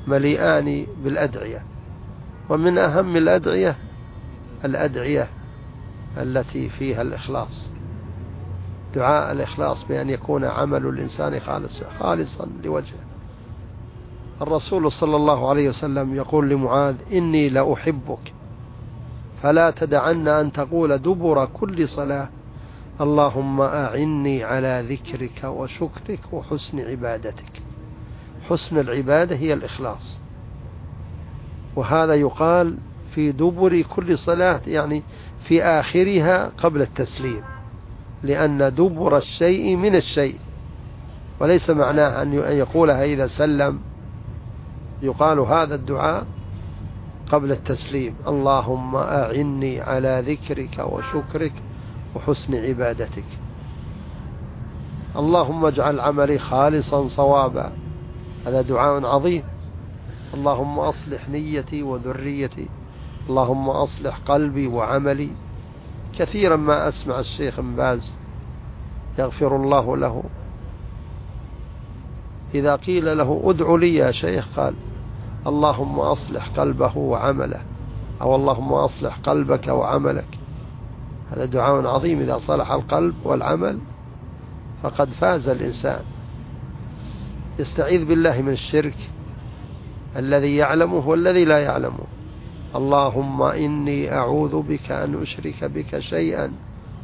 مليئان 0.06 0.86
بالأدعية. 1.04 1.62
ومن 2.48 2.78
أهم 2.78 3.16
الأدعية 3.16 3.76
الأدعية 4.64 5.28
التي 6.16 6.68
فيها 6.68 7.02
الإخلاص. 7.02 7.70
دعاء 8.94 9.32
الإخلاص 9.32 9.84
بأن 9.84 10.10
يكون 10.10 10.44
عمل 10.44 10.86
الإنسان 10.86 11.40
خالصا 11.40 11.86
خالصا 11.98 12.48
لوجهه. 12.64 13.04
الرسول 14.42 14.92
صلى 14.92 15.16
الله 15.16 15.48
عليه 15.48 15.68
وسلم 15.68 16.14
يقول 16.14 16.48
لمعاذ 16.48 16.96
إني 17.12 17.48
لأحبك. 17.48 18.32
فلا 19.42 19.70
تدعن 19.70 20.28
أن 20.28 20.52
تقول 20.52 20.98
دبر 20.98 21.44
كل 21.44 21.88
صلاة 21.88 22.28
اللهم 23.00 23.60
أعني 23.60 24.44
على 24.44 24.86
ذكرك 24.88 25.44
وشكرك 25.44 26.20
وحسن 26.32 26.80
عبادتك. 26.80 27.62
حسن 28.48 28.78
العبادة 28.78 29.36
هي 29.36 29.52
الإخلاص. 29.52 30.20
وهذا 31.76 32.14
يقال 32.14 32.78
في 33.14 33.32
دبر 33.32 33.82
كل 33.82 34.18
صلاة 34.18 34.60
يعني 34.66 35.02
في 35.44 35.62
آخرها 35.62 36.50
قبل 36.58 36.82
التسليم 36.82 37.42
لأن 38.22 38.74
دبر 38.74 39.16
الشيء 39.16 39.76
من 39.76 39.96
الشيء. 39.96 40.38
وليس 41.40 41.70
معناه 41.70 42.22
أن 42.22 42.32
يقولها 42.32 43.04
إذا 43.04 43.26
سلم 43.26 43.80
يقال 45.02 45.38
هذا 45.38 45.74
الدعاء 45.74 46.26
قبل 47.30 47.52
التسليم. 47.52 48.14
اللهم 48.26 48.96
أعني 48.96 49.80
على 49.80 50.22
ذكرك 50.26 50.78
وشكرك 50.78 51.52
وحسن 52.14 52.54
عبادتك. 52.54 53.24
اللهم 55.16 55.64
اجعل 55.64 56.00
عملي 56.00 56.38
خالصا 56.38 57.08
صوابا. 57.08 57.72
هذا 58.46 58.62
دعاء 58.62 59.06
عظيم. 59.06 59.42
اللهم 60.34 60.78
أصلح 60.78 61.28
نيتي 61.28 61.82
وذريتي. 61.82 62.68
اللهم 63.28 63.70
أصلح 63.70 64.18
قلبي 64.18 64.66
وعملي. 64.66 65.30
كثيرا 66.18 66.56
ما 66.56 66.88
أسمع 66.88 67.20
الشيخ 67.20 67.60
باز 67.60 68.16
يغفر 69.18 69.56
الله 69.56 69.96
له. 69.96 70.22
إذا 72.54 72.76
قيل 72.76 73.18
له 73.18 73.42
ادع 73.44 73.74
لي 73.74 73.94
يا 73.94 74.12
شيخ 74.12 74.46
قال 74.56 74.74
اللهم 75.46 76.00
أصلح 76.00 76.48
قلبه 76.48 76.96
وعمله. 76.96 77.62
أو 78.22 78.36
اللهم 78.36 78.72
أصلح 78.72 79.18
قلبك 79.18 79.68
وعملك. 79.68 80.38
هذا 81.30 81.44
دعاء 81.44 81.86
عظيم. 81.86 82.20
إذا 82.20 82.38
صلح 82.38 82.70
القلب 82.72 83.14
والعمل 83.24 83.78
فقد 84.82 85.08
فاز 85.08 85.48
الإنسان. 85.48 86.13
يستعيذ 87.58 88.04
بالله 88.04 88.42
من 88.42 88.52
الشرك 88.52 88.96
الذي 90.16 90.56
يعلمه 90.56 91.08
والذي 91.08 91.44
لا 91.44 91.58
يعلمه. 91.58 92.04
اللهم 92.74 93.42
إني 93.42 94.12
أعوذ 94.12 94.62
بك 94.62 94.90
أن 94.90 95.22
أشرك 95.22 95.64
بك 95.64 95.98
شيئا 95.98 96.52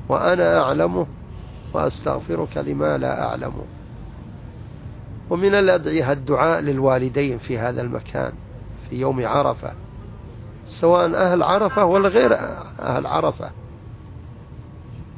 وأنا 0.09 0.62
أعلمه 0.62 1.07
وأستغفرك 1.75 2.57
لما 2.57 2.99
لا 2.99 3.28
أعلمه. 3.28 3.64
ومن 5.30 5.54
الأدعية 5.54 6.12
الدعاء 6.12 6.61
للوالدين 6.61 7.38
في 7.38 7.59
هذا 7.59 7.83
المكان 7.83 8.33
في 8.90 9.00
يوم 9.00 9.26
عرفة 9.26 9.73
سواء 10.66 11.14
أهل 11.14 11.42
عرفة 11.42 11.85
ولا 11.85 12.09
غير 12.09 12.35
أهل 12.80 13.07
عرفة. 13.07 13.50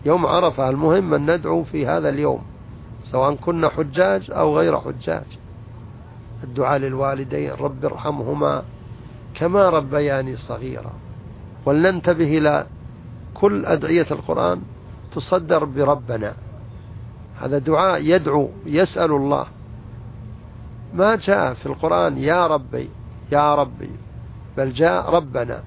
يوم 0.04 0.26
عرفة 0.26 0.70
المهم 0.70 1.14
أن 1.14 1.34
ندعو 1.34 1.64
في 1.64 1.86
هذا 1.86 2.08
اليوم. 2.08 2.51
سواء 3.12 3.34
كنا 3.34 3.68
حجاج 3.68 4.30
أو 4.30 4.58
غير 4.58 4.80
حجاج. 4.80 5.38
الدعاء 6.44 6.78
للوالدين 6.78 7.52
رب 7.52 7.84
ارحمهما 7.84 8.62
كما 9.34 9.68
ربياني 9.68 10.36
صغيرا. 10.36 10.92
ولننتبه 11.66 12.38
إلى 12.38 12.66
كل 13.34 13.66
أدعية 13.66 14.06
القرآن 14.10 14.62
تصدر 15.14 15.64
بربنا. 15.64 16.34
هذا 17.40 17.58
دعاء 17.58 18.00
يدعو 18.02 18.48
يسأل 18.66 19.10
الله. 19.10 19.46
ما 20.94 21.16
جاء 21.16 21.54
في 21.54 21.66
القرآن 21.66 22.18
يا 22.18 22.46
ربي 22.46 22.88
يا 23.32 23.54
ربي 23.54 23.90
بل 24.56 24.72
جاء 24.72 25.10
ربنا. 25.10 25.62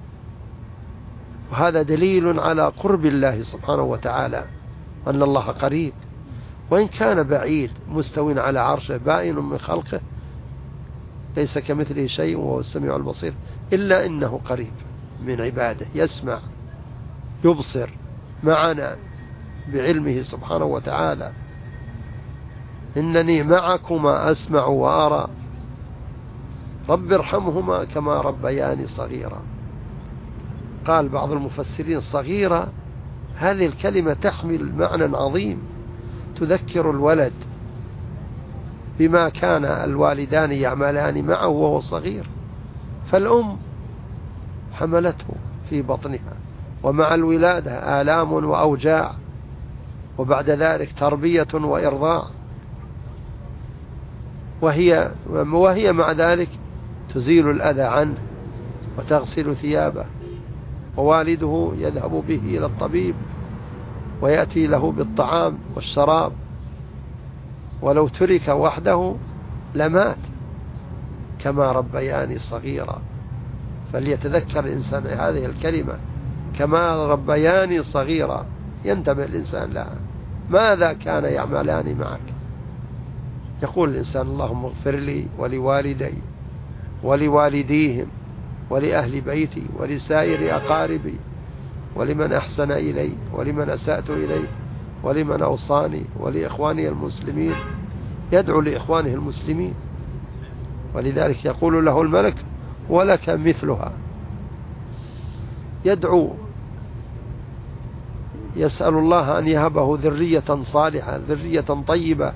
وهذا 1.52 1.82
دليل 1.82 2.40
على 2.40 2.66
قرب 2.66 3.06
الله 3.06 3.42
سبحانه 3.42 3.82
وتعالى 3.82 4.44
أن 5.06 5.22
الله 5.22 5.46
قريب. 5.46 5.92
وإن 6.70 6.88
كان 6.88 7.22
بعيد 7.22 7.70
مستوٍ 7.88 8.40
على 8.40 8.60
عرشه 8.60 8.96
بائن 8.96 9.34
من 9.34 9.58
خلقه 9.58 10.00
ليس 11.36 11.58
كمثله 11.58 12.06
شيء 12.06 12.38
وهو 12.38 12.60
السميع 12.60 12.96
البصير 12.96 13.34
إلا 13.72 14.06
إنه 14.06 14.40
قريب 14.44 14.72
من 15.24 15.40
عباده 15.40 15.86
يسمع 15.94 16.40
يبصر 17.44 17.90
معنا 18.44 18.96
بعلمه 19.72 20.22
سبحانه 20.22 20.64
وتعالى. 20.64 21.32
إنني 22.96 23.42
معكما 23.42 24.30
أسمع 24.30 24.64
وأرى. 24.64 25.28
رب 26.88 27.12
ارحمهما 27.12 27.84
كما 27.84 28.20
ربياني 28.20 28.86
صغيرا. 28.86 29.42
قال 30.86 31.08
بعض 31.08 31.32
المفسرين 31.32 32.00
صغيرة 32.00 32.68
هذه 33.36 33.66
الكلمة 33.66 34.14
تحمل 34.14 34.74
معنى 34.74 35.16
عظيم. 35.16 35.75
تذكر 36.40 36.90
الولد 36.90 37.32
بما 38.98 39.28
كان 39.28 39.64
الوالدان 39.64 40.52
يعملان 40.52 41.26
معه 41.26 41.48
وهو 41.48 41.80
صغير 41.80 42.26
فالأم 43.10 43.56
حملته 44.72 45.26
في 45.70 45.82
بطنها 45.82 46.36
ومع 46.82 47.14
الولادة 47.14 48.00
آلام 48.00 48.32
وأوجاع 48.32 49.12
وبعد 50.18 50.50
ذلك 50.50 50.92
تربية 50.98 51.46
وإرضاع 51.54 52.24
وهي, 54.62 55.10
وهي 55.52 55.92
مع 55.92 56.12
ذلك 56.12 56.48
تزيل 57.14 57.50
الأذى 57.50 57.82
عنه 57.82 58.14
وتغسل 58.98 59.56
ثيابه 59.56 60.04
ووالده 60.96 61.72
يذهب 61.76 62.24
به 62.28 62.40
إلى 62.44 62.66
الطبيب 62.66 63.14
ويأتي 64.22 64.66
له 64.66 64.92
بالطعام 64.92 65.58
والشراب. 65.74 66.32
ولو 67.82 68.08
ترك 68.08 68.48
وحده 68.48 69.14
لمات 69.74 70.18
كما 71.38 71.72
ربياني 71.72 72.38
صغيرا. 72.38 73.02
فليتذكر 73.92 74.60
الإنسان 74.60 75.06
هذه 75.06 75.46
الكلمة 75.46 75.94
كما 76.58 77.06
ربياني 77.06 77.82
صغيرا. 77.82 78.46
ينتبه 78.84 79.24
الإنسان 79.24 79.70
لها. 79.70 79.96
ماذا 80.50 80.92
كان 80.92 81.24
يعملان 81.24 81.98
معك؟ 81.98 82.34
يقول 83.62 83.88
الإنسان 83.88 84.26
اللهم 84.26 84.64
اغفر 84.64 84.94
لي 84.94 85.26
ولوالدي 85.38 86.14
ولوالديهم 87.02 88.06
ولأهل 88.70 89.20
بيتي 89.20 89.66
ولسائر 89.78 90.56
أقاربي. 90.56 91.14
ولمن 91.96 92.32
أحسن 92.32 92.70
إلي 92.70 93.12
ولمن 93.32 93.70
أسأت 93.70 94.10
إليه 94.10 94.48
ولمن 95.02 95.42
أوصاني 95.42 96.04
ولإخواني 96.20 96.88
المسلمين. 96.88 97.54
يدعو 98.32 98.60
لإخوانه 98.60 99.14
المسلمين. 99.14 99.74
ولذلك 100.94 101.44
يقول 101.44 101.86
له 101.86 102.02
الملك 102.02 102.34
ولك 102.88 103.28
مثلها. 103.28 103.92
يدعو 105.84 106.30
يسأل 108.56 108.94
الله 108.94 109.38
أن 109.38 109.48
يهبه 109.48 109.98
ذرية 110.02 110.62
صالحة 110.62 111.16
ذرية 111.28 111.60
طيبة. 111.60 112.32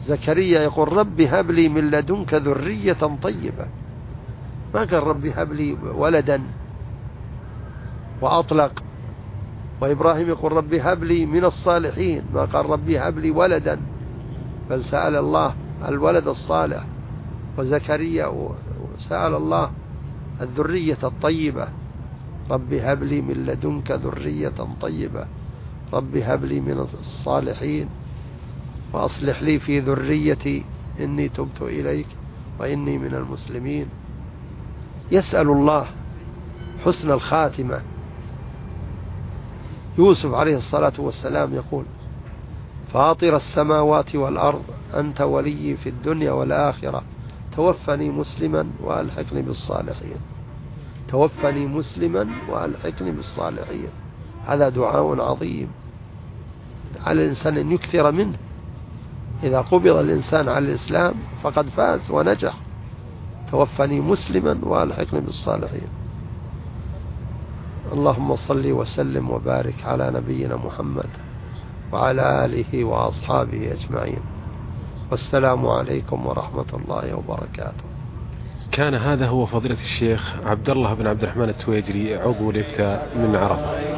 زكريا 0.00 0.60
يقول 0.60 0.92
رب 0.92 1.20
هب 1.20 1.50
لي 1.50 1.68
من 1.68 1.90
لدنك 1.90 2.34
ذرية 2.34 3.18
طيبة. 3.22 3.66
ما 4.74 4.80
قال 4.80 5.02
رب 5.02 5.26
هب 5.26 5.52
لي 5.52 5.76
ولدا. 5.94 6.42
وأطلق. 8.20 8.82
وإبراهيم 9.80 10.28
يقول 10.28 10.52
رب 10.52 10.74
هب 10.74 11.04
لي 11.04 11.26
من 11.26 11.44
الصالحين. 11.44 12.22
ما 12.34 12.44
قال 12.44 12.70
ربي 12.70 12.98
هب 12.98 13.18
لي 13.18 13.30
ولدا. 13.30 13.80
بل 14.70 14.84
سأل 14.84 15.16
الله 15.16 15.54
الولد 15.88 16.28
الصالح. 16.28 16.84
وزكريا 17.58 18.32
سأل 18.98 19.34
الله 19.34 19.70
الذرية 20.40 20.98
الطيبة. 21.04 21.68
رب 22.50 22.72
هب 22.72 23.02
لي 23.02 23.20
من 23.20 23.46
لدنك 23.46 23.90
ذرية 23.90 24.54
طيبة. 24.80 25.26
رب 25.92 26.16
هب 26.16 26.44
لي 26.44 26.60
من 26.60 26.78
الصالحين. 26.78 27.88
وأصلح 28.92 29.42
لي 29.42 29.58
في 29.58 29.80
ذريتي. 29.80 30.64
إني 31.00 31.28
تبت 31.28 31.62
إليك 31.62 32.06
وإني 32.60 32.98
من 32.98 33.14
المسلمين. 33.14 33.86
يسأل 35.12 35.48
الله 35.48 35.86
حسن 36.84 37.10
الخاتمة. 37.10 37.80
يوسف 39.98 40.34
عليه 40.34 40.56
الصلاة 40.56 40.92
والسلام 40.98 41.54
يقول 41.54 41.84
فاطر 42.92 43.36
السماوات 43.36 44.14
والأرض 44.14 44.62
أنت 44.94 45.20
ولي 45.20 45.76
في 45.76 45.88
الدنيا 45.88 46.32
والآخرة. 46.32 47.02
توفني 47.56 48.10
مسلما 48.10 48.66
وألحقني 48.82 49.42
بالصالحين. 49.42 50.16
توفني 51.08 51.66
مسلما 51.66 52.28
وألحقني 52.48 53.10
بالصالحين. 53.10 53.88
هذا 54.46 54.68
دعاء 54.68 55.20
عظيم. 55.20 55.68
على 57.06 57.22
الإنسان 57.22 57.56
أن 57.58 57.72
يكثر 57.72 58.12
منه. 58.12 58.38
إذا 59.42 59.60
قبض 59.60 59.96
الإنسان 59.96 60.48
على 60.48 60.66
الإسلام 60.68 61.14
فقد 61.42 61.68
فاز 61.68 62.10
ونجح. 62.10 62.58
توفني 63.50 64.00
مسلما 64.00 64.58
وألحقني 64.62 65.20
بالصالحين. 65.20 65.88
اللهم 67.92 68.36
صل 68.36 68.72
وسلم 68.72 69.30
وبارك 69.30 69.74
على 69.84 70.10
نبينا 70.10 70.56
محمد 70.56 71.10
وعلى 71.92 72.44
آله 72.44 72.84
وأصحابه 72.84 73.72
أجمعين. 73.72 74.20
والسلام 75.10 75.66
عليكم 75.66 76.26
ورحمة 76.26 76.66
الله 76.74 77.14
وبركاته. 77.14 77.84
كان 78.72 78.94
هذا 78.94 79.26
هو 79.26 79.46
فضيلة 79.46 79.74
الشيخ 79.74 80.34
عبد 80.44 80.70
الله 80.70 80.94
بن 80.94 81.06
عبد 81.06 81.22
الرحمن 81.22 81.48
التويجري 81.48 82.16
عضو 82.16 82.50
الإفتاء 82.50 83.08
من 83.16 83.36
عرفة. 83.36 83.96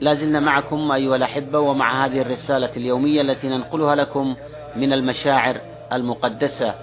لازلنا 0.00 0.40
معكم 0.40 0.92
أيها 0.92 1.16
الأحبة 1.16 1.58
ومع 1.58 2.06
هذه 2.06 2.20
الرسالة 2.20 2.70
اليومية 2.76 3.20
التي 3.20 3.48
ننقلها 3.48 3.94
لكم 3.94 4.36
من 4.76 4.92
المشاعر 4.92 5.60
المقدسة 5.92 6.74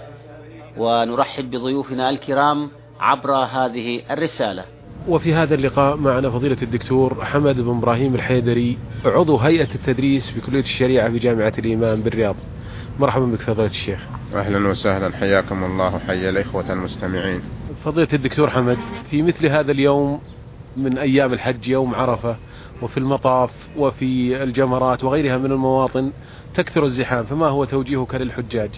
ونرحب 0.76 1.50
بضيوفنا 1.50 2.10
الكرام 2.10 2.68
عبر 3.00 3.32
هذه 3.32 4.02
الرسالة. 4.10 4.64
وفي 5.08 5.34
هذا 5.34 5.54
اللقاء 5.54 5.96
معنا 5.96 6.30
فضيلة 6.30 6.56
الدكتور 6.62 7.24
حمد 7.24 7.60
بن 7.60 7.70
إبراهيم 7.70 8.14
الحيدري 8.14 8.78
عضو 9.04 9.36
هيئة 9.36 9.74
التدريس 9.74 10.30
بكلية 10.30 10.60
الشريعة 10.60 11.08
بجامعة 11.08 11.52
الإمام 11.58 12.00
بالرياض. 12.02 12.36
مرحبا 13.00 13.26
بك 13.26 13.40
فضيلة 13.40 13.70
الشيخ. 13.70 14.00
أهلا 14.34 14.68
وسهلا 14.68 15.16
حياكم 15.16 15.64
الله 15.64 15.94
وحيا 15.94 16.30
الإخوة 16.30 16.72
المستمعين. 16.72 17.40
فضيلة 17.84 18.08
الدكتور 18.12 18.50
حمد 18.50 18.78
في 19.10 19.22
مثل 19.22 19.46
هذا 19.46 19.72
اليوم 19.72 20.20
من 20.76 20.98
أيام 20.98 21.32
الحج 21.32 21.68
يوم 21.68 21.94
عرفة 21.94 22.36
وفي 22.82 22.96
المطاف 22.96 23.50
وفي 23.76 24.42
الجمرات 24.42 25.04
وغيرها 25.04 25.38
من 25.38 25.52
المواطن 25.52 26.12
تكثر 26.54 26.84
الزحام 26.84 27.24
فما 27.24 27.46
هو 27.46 27.64
توجيهك 27.64 28.14
للحجاج؟ 28.14 28.70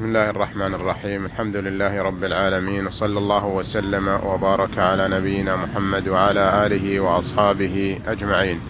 بسم 0.00 0.08
الله 0.08 0.30
الرحمن 0.30 0.74
الرحيم. 0.74 1.26
الحمد 1.26 1.56
لله 1.56 2.02
رب 2.02 2.24
العالمين. 2.24 2.86
وصلى 2.86 3.18
الله 3.18 3.46
وسلم 3.46 4.08
وبارك 4.08 4.78
على 4.78 5.08
نبينا 5.08 5.56
محمد 5.56 6.08
وعلى 6.08 6.66
آله 6.66 7.00
وأصحابه 7.00 8.00
أجمعين. 8.06 8.60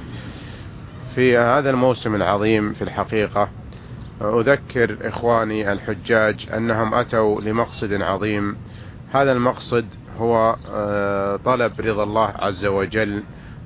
في 1.14 1.36
هذا 1.38 1.70
الموسم 1.70 2.14
العظيم 2.14 2.72
في 2.72 2.82
الحقيقة 2.82 3.48
أذكر 4.22 4.96
إخواني 5.02 5.72
الحجاج 5.72 6.48
أنهم 6.56 6.94
أتوا 6.94 7.40
لمقصد 7.40 8.02
عظيم. 8.02 8.56
هذا 9.12 9.32
المقصد 9.32 9.86
هو 10.18 10.56
آه، 10.70 11.36
طلب 11.36 11.72
رضا 11.80 12.02
الله 12.02 12.32
عز 12.38 12.64
وجل 12.64 13.22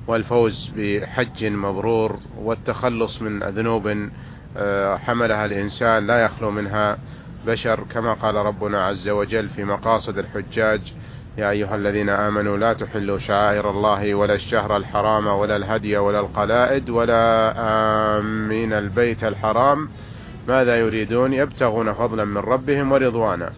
والفوز 0.07 0.71
بحج 0.77 1.45
مبرور 1.45 2.15
والتخلص 2.37 3.21
من 3.21 3.43
ذنوب 3.43 4.09
آه، 4.57 4.97
حملها 4.97 5.45
الإنسان 5.45 6.07
لا 6.07 6.25
يخلو 6.25 6.51
منها. 6.51 6.97
بشر 7.45 7.79
كما 7.93 8.13
قال 8.13 8.35
ربنا 8.35 8.85
عز 8.85 9.09
وجل 9.09 9.49
في 9.49 9.63
مقاصد 9.63 10.17
الحجاج 10.17 10.93
يا 11.37 11.49
أيها 11.49 11.75
الذين 11.75 12.09
آمنوا 12.09 12.57
لا 12.57 12.73
تحلوا 12.73 13.19
شعائر 13.19 13.69
الله 13.69 14.15
ولا 14.15 14.33
الشهر 14.33 14.77
الحرام 14.77 15.27
ولا 15.27 15.55
الهدي 15.55 15.97
ولا 15.97 16.19
القلائد 16.19 16.89
ولا 16.89 17.53
آمين 18.19 18.73
البيت 18.73 19.23
الحرام. 19.23 19.89
ماذا 20.47 20.75
يريدون؟ 20.75 21.33
يبتغون 21.33 21.93
فضلا 21.93 22.25
من 22.25 22.37
ربهم 22.37 22.91
ورضوانا. 22.91 23.49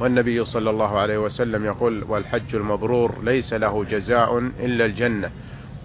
والنبي 0.00 0.44
صلى 0.44 0.70
الله 0.70 0.98
عليه 0.98 1.18
وسلم 1.18 1.64
يقول 1.64 2.04
والحج 2.08 2.54
المبرور 2.54 3.14
ليس 3.22 3.52
له 3.52 3.84
جزاء 3.84 4.38
إلا 4.38 4.84
الجنة. 4.84 5.30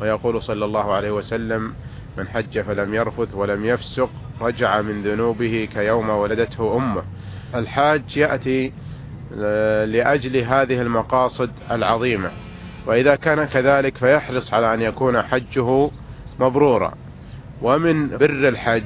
ويقول 0.02 0.42
صلى 0.42 0.66
الله 0.66 0.94
عليه 0.94 1.12
وسلم 1.12 1.74
من 2.18 2.28
حج 2.28 2.60
فلم 2.60 2.94
يرفث 2.94 3.36
ولم 3.36 3.66
يفسق 3.66 4.10
رجع 4.42 4.82
من 4.82 5.04
ذنوبه 5.04 5.70
كيوم 5.74 6.10
ولدته 6.10 6.78
أمه. 6.78 7.04
الحاج 7.56 8.18
يأتي 8.18 8.74
آه، 9.42 9.86
لأجل 9.86 10.38
هذه 10.38 10.82
المقاصد 10.82 11.52
العظيمة. 11.72 12.32
وإذا 12.86 13.16
كان 13.16 13.46
كذلك 13.46 13.98
فيحرص 13.98 14.54
على 14.54 14.74
أن 14.74 14.82
يكون 14.82 15.22
حجه 15.22 15.90
مبرورا. 16.40 16.94
ومن 17.62 18.18
بر 18.18 18.48
الحج 18.50 18.84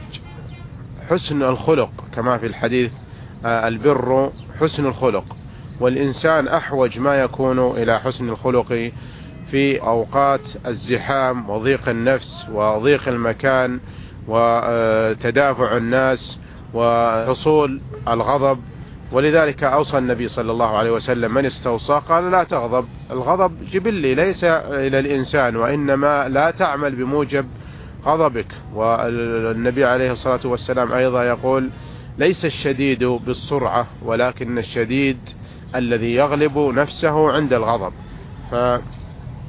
حسن 1.09 1.43
الخلق 1.43 1.91
كما 2.15 2.37
في 2.37 2.45
الحديث 2.45 2.91
آه، 3.45 3.67
البر 3.67 4.31
حسن 4.59 4.85
الخلق. 4.85 5.25
والإنسان 5.79 6.47
أحوج 6.47 6.99
ما 6.99 7.15
يكون 7.15 7.59
إلى 7.59 7.99
حسن 7.99 8.29
الخلق 8.29 8.91
في 9.51 9.81
أوقات 9.81 10.41
الزحام 10.67 11.49
وضيق 11.49 11.89
النفس 11.89 12.45
وضيق 12.51 13.07
المكان 13.07 13.79
وتدافع 14.27 15.77
الناس 15.77 16.39
وحصول 16.73 17.81
الغضب 18.07 18.59
ولذلك 19.11 19.63
أوصى 19.63 19.97
النبي 19.97 20.27
صلى 20.27 20.51
الله 20.51 20.77
عليه 20.77 20.91
وسلم 20.91 21.33
من 21.33 21.45
استوصى 21.45 22.01
قال 22.09 22.31
لا 22.31 22.43
تغضب 22.43 22.85
الغضب 23.11 23.51
جبلي 23.71 24.15
ليس 24.15 24.43
إلى 24.43 24.99
الإنسان 24.99 25.55
وإنما 25.55 26.29
لا 26.29 26.51
تعمل 26.51 26.95
بموجب 26.95 27.45
غضبك. 28.05 28.47
والنبي 28.75 29.85
عليه 29.85 30.11
الصلاة 30.11 30.39
والسلام 30.45 30.91
أيضا 30.91 31.23
يقول 31.23 31.69
ليس 32.17 32.45
الشديد 32.45 33.03
بالسرعة 33.03 33.87
ولكن 34.05 34.57
الشديد 34.57 35.17
الذي 35.75 36.15
يغلب 36.15 36.57
نفسه 36.57 37.31
عند 37.31 37.53
الغضب. 37.53 37.93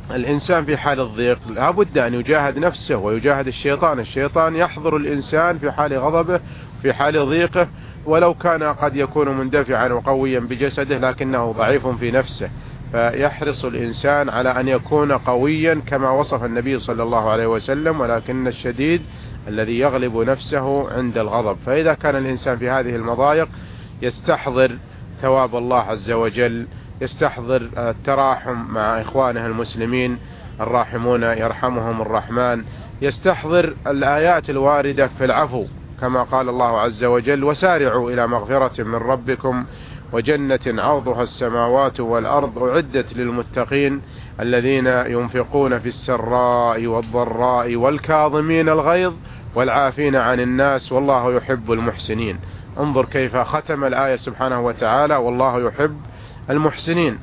فالإنسان 0.09 0.65
في 0.65 0.77
حال 0.77 1.01
الضيق 1.01 1.39
لابد 1.49 1.99
أن 1.99 2.15
يجاهد 2.15 2.59
نفسه 2.59 2.97
ويجاهد 2.97 3.47
الشيطان. 3.47 4.01
الشيطان 4.01 4.57
يحضر 4.57 4.97
الإنسان 4.97 5.59
في 5.59 5.73
حال 5.73 5.99
غضبه 5.99 6.41
في 6.83 6.93
حال 6.93 7.27
ضيقه 7.27 7.69
ولو 8.07 8.35
كان 8.35 8.63
قد 8.63 8.97
يكون 8.97 9.29
مندفعا 9.29 9.89
وقويا 9.89 10.41
بجسده 10.41 10.99
لكنه 10.99 11.53
ضعيف 11.53 11.87
في 11.87 12.11
نفسه. 12.11 12.51
فيحرص 12.93 13.65
الإنسان 13.65 14.29
على 14.29 14.49
أن 14.61 14.69
يكون 14.69 15.13
قويا 15.13 15.83
كما 15.87 16.11
وصف 16.11 16.45
النبي 16.45 16.79
صلى 16.79 17.03
الله 17.03 17.31
عليه 17.31 17.47
وسلم 17.47 18.01
ولكن 18.01 18.47
الشديد 18.47 19.03
الذي 19.49 19.79
يغلب 19.79 20.17
نفسه 20.17 20.91
عند 20.91 21.19
الغضب. 21.19 21.59
فإذا 21.67 21.95
كان 21.95 22.17
الإنسان 22.17 22.57
في 22.57 22.71
هذه 22.71 22.97
المضايق 22.97 23.49
يستحضر 24.03 24.79
ثواب 25.23 25.57
الله 25.57 25.81
عز 25.81 26.11
وجل. 26.11 26.67
يستحضر 27.01 27.69
التراحم 27.77 28.57
مع 28.69 29.01
إخوانه 29.01 29.47
المسلمين 29.47 30.19
الراحمون 30.61 31.23
يرحمهم 31.23 32.03
الرحمن. 32.03 32.65
يستحضر 33.03 33.75
الآيات 33.87 34.51
الواردة 34.51 35.09
في 35.19 35.25
العفو 35.25 35.65
كما 36.01 36.23
قال 36.23 36.49
الله 36.49 36.81
عز 36.81 37.05
وجل 37.05 37.45
وسارعوا 37.45 38.11
إلى 38.11 38.27
مغفرة 38.27 38.83
من 38.83 38.95
ربكم 38.95 39.65
وجنة 40.13 40.61
عرضها 40.67 41.23
السماوات 41.23 42.01
والأرض 42.01 42.59
أعدت 42.59 43.17
للمتقين 43.17 44.03
الذين 44.41 44.87
ينفقون 44.87 45.79
في 45.79 45.87
السراء 45.89 46.87
والضراء 46.87 47.77
والكاظمين 47.77 48.69
الغيظ 48.69 49.13
والعافين 49.55 50.17
عن 50.17 50.41
الناس 50.41 50.93
والله 50.93 51.35
يحب 51.35 51.73
المحسنين. 51.73 52.39
انظر 52.79 53.05
كيف 53.05 53.37
ختم 53.37 53.85
الآية 53.85 54.17
سبحانه 54.17 54.61
وتعالى 54.61 55.17
والله 55.17 55.67
يحب 55.67 55.97
المحسنين. 56.51 57.19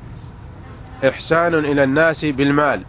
إحسان 1.08 1.54
إلى 1.54 1.84
الناس 1.84 2.24
بالمال 2.24 2.84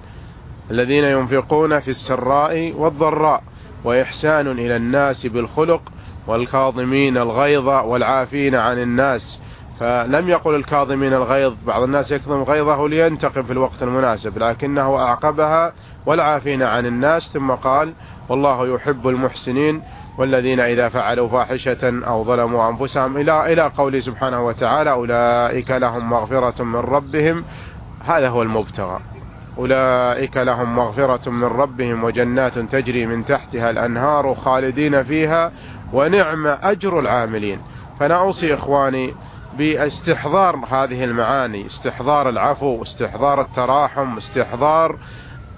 الذين 0.72 1.04
ينفقون 1.04 1.80
في 1.80 1.88
السراء 1.88 2.74
والضراء 2.78 3.44
وإحسان 3.84 4.48
إلى 4.48 4.76
الناس 4.76 5.26
بالخلق 5.26 5.82
والكاظمين 6.28 7.18
الغيظ 7.18 7.68
والعافين 7.68 8.56
عن 8.56 8.82
الناس. 8.82 9.40
فلم 9.80 10.30
يقل 10.30 10.56
الكاظمين 10.56 11.14
الغيظ 11.14 11.54
بعض 11.66 11.84
الناس 11.84 12.12
يكظم 12.12 12.44
غيظه 12.44 12.88
لينتقم 12.90 13.44
في 13.44 13.54
الوقت 13.54 13.84
المناسب 13.84 14.38
لكنه 14.38 14.98
أعقبها 14.98 15.74
والعافين 16.06 16.64
عن 16.64 16.86
الناس 16.86 17.30
ثم 17.34 17.52
قال 17.52 17.94
والله 18.30 18.76
يحب 18.76 19.08
المحسنين 19.08 19.82
والذين 20.18 20.60
إذا 20.60 20.90
فعلوا 20.90 21.30
فاحشة 21.30 22.04
أو 22.08 22.24
ظلموا 22.24 22.70
أنفسهم 22.70 23.18
إلى 23.18 23.54
إلى 23.54 23.62
قوله 23.78 24.00
سبحانه 24.00 24.46
وتعالى 24.46 24.92
أولئك 24.92 25.72
لهم 25.72 26.10
مغفرة 26.10 26.64
من 26.64 26.80
ربهم. 26.80 27.46
هذا 28.06 28.30
هو 28.30 28.42
المبتغى. 28.42 29.00
أولئك 29.58 30.38
لهم 30.38 30.76
مغفرة 30.76 31.30
من 31.30 31.44
ربهم 31.44 32.04
وجنات 32.04 32.60
تجري 32.60 33.06
من 33.06 33.26
تحتها 33.26 33.70
الأنهار 33.70 34.36
خالدين 34.36 35.04
فيها 35.04 35.52
ونعم 35.94 36.48
أجر 36.48 37.00
العاملين. 37.00 37.62
فأنا 38.00 38.16
أوصي 38.16 38.54
إخواني 38.54 39.14
باستحضار 39.58 40.56
هذه 40.56 41.04
المعاني 41.04 41.66
استحضار 41.66 42.30
العفو 42.30 42.84
استحضار 42.84 43.42
التراحم 43.42 44.18
استحضار 44.18 44.98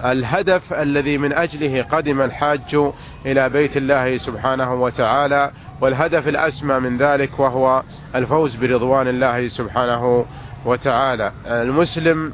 الهدف 0.03 0.73
الذي 0.73 1.17
من 1.17 1.33
أجله 1.33 1.83
قدم 1.83 2.21
الحاج 2.21 2.91
إلى 3.25 3.49
بيت 3.49 3.77
الله 3.77 4.17
سبحانه 4.17 4.73
وتعالى 4.73 5.51
والهدف 5.81 6.27
الأسمى 6.27 6.79
من 6.79 6.97
ذلك 6.97 7.39
وهو 7.39 7.83
الفوز 8.15 8.55
برضوان 8.55 9.07
الله 9.07 9.47
سبحانه 9.47 10.25
وتعالى. 10.65 11.31
المسلم 11.47 12.33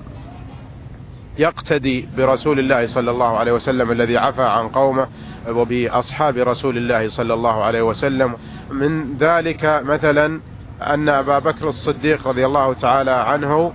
يقتدي 1.37 2.09
برسول 2.17 2.59
الله 2.59 2.87
صلى 2.87 3.11
الله 3.11 3.37
عليه 3.37 3.51
وسلم 3.51 3.91
الذي 3.91 4.17
عفى 4.17 4.43
عن 4.43 4.67
قومه 4.67 5.07
وبأصحاب 5.49 6.37
رسول 6.37 6.77
الله 6.77 7.09
صلى 7.09 7.33
الله 7.33 7.63
عليه 7.63 7.81
وسلم. 7.81 8.35
من 8.71 9.17
ذلك 9.17 9.81
مثلا 9.85 10.39
أن 10.81 11.09
أبا 11.09 11.39
بكر 11.39 11.69
الصديق 11.69 12.27
رضي 12.27 12.45
الله 12.45 12.73
تعالى 12.73 13.11
عنه 13.11 13.73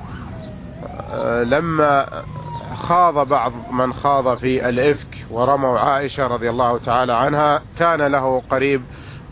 لما 1.44 2.06
خاض 2.76 3.28
بعض 3.28 3.52
من 3.70 3.92
خاض 3.92 4.38
في 4.38 4.68
الإفك 4.68 5.26
ورموا 5.30 5.78
عائشة 5.78 6.26
رضي 6.26 6.50
الله 6.50 6.78
تعالى 6.78 7.12
عنها. 7.12 7.62
كان 7.78 8.02
له 8.02 8.42
قريب 8.50 8.82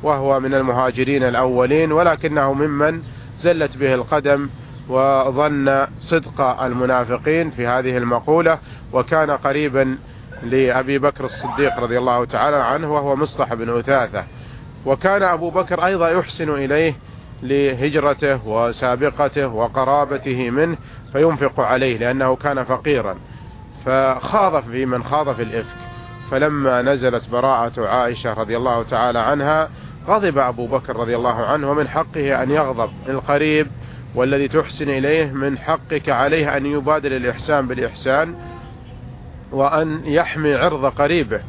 وهو 0.02 0.40
من 0.40 0.54
المهاجرين 0.54 1.22
الأولين 1.22 1.92
ولكنه 1.92 2.52
ممن 2.52 3.02
زلت 3.38 3.76
به 3.76 3.94
القدم 3.94 4.48
وظن 4.88 5.86
صدق 6.00 6.40
المنافقين 6.40 7.50
في 7.50 7.66
هذه 7.66 7.96
المقولة. 7.96 8.58
وكان 8.92 9.30
قريبا 9.30 9.98
لأبي 10.42 10.98
بكر 10.98 11.24
الصديق 11.24 11.80
رضي 11.80 11.98
الله 11.98 12.24
تعالى 12.24 12.56
عنه 12.56 12.94
وهو 12.94 13.16
مصطح 13.16 13.54
بن 13.54 13.78
أثاثة. 13.78 14.24
وكان 14.86 15.22
أبو 15.22 15.50
بكر 15.50 15.86
أيضا 15.86 16.08
يحسن 16.08 16.50
إليه 16.50 16.96
لهجرته 17.42 18.48
وسابقته 18.48 19.46
وقرابته 19.46 20.50
منه 20.50 20.76
فينفق 21.12 21.60
عليه 21.60 21.96
لأنه 21.96 22.36
كان 22.36 22.64
فقيرا. 22.64 23.16
فخاض 23.86 24.62
في 24.62 24.86
من 24.86 25.04
خاض 25.04 25.34
في 25.34 25.42
الإفك. 25.42 25.76
فلما 26.30 26.82
نزلت 26.82 27.28
براءة 27.28 27.86
عائشة 27.86 28.32
رضي 28.34 28.56
الله 28.56 28.82
تعالى 28.82 29.18
عنها 29.18 29.68
غضب 30.08 30.38
أبو 30.38 30.66
بكر 30.66 30.96
رضي 30.96 31.16
الله 31.16 31.46
عنه 31.46 31.70
ومن 31.70 31.88
حقه 31.88 32.42
أن 32.42 32.50
يغضب 32.50 32.90
القريب 33.08 33.66
والذي 34.14 34.48
تحسن 34.48 34.90
إليه 34.90 35.32
من 35.32 35.58
حقك 35.58 36.08
عليه 36.08 36.56
أن 36.56 36.66
يبادل 36.66 37.12
الإحسان 37.12 37.66
بالإحسان 37.66 38.34
وأن 39.52 40.00
يحمي 40.04 40.54
عرض 40.54 40.86
قريبه. 40.86 41.40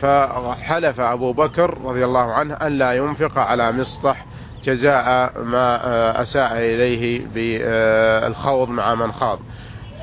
فحلف 0.00 1.00
أبو 1.00 1.32
بكر 1.32 1.78
رضي 1.84 2.04
الله 2.04 2.32
عنه 2.32 2.54
أن 2.54 2.78
لا 2.78 2.92
ينفق 2.92 3.38
على 3.38 3.72
مصطح 3.72 4.26
جزاء 4.64 5.32
ما 5.44 6.22
أساء 6.22 6.52
إليه 6.52 7.26
بالخوض 7.34 8.68
مع 8.68 8.94
من 8.94 9.12
خاض. 9.12 9.38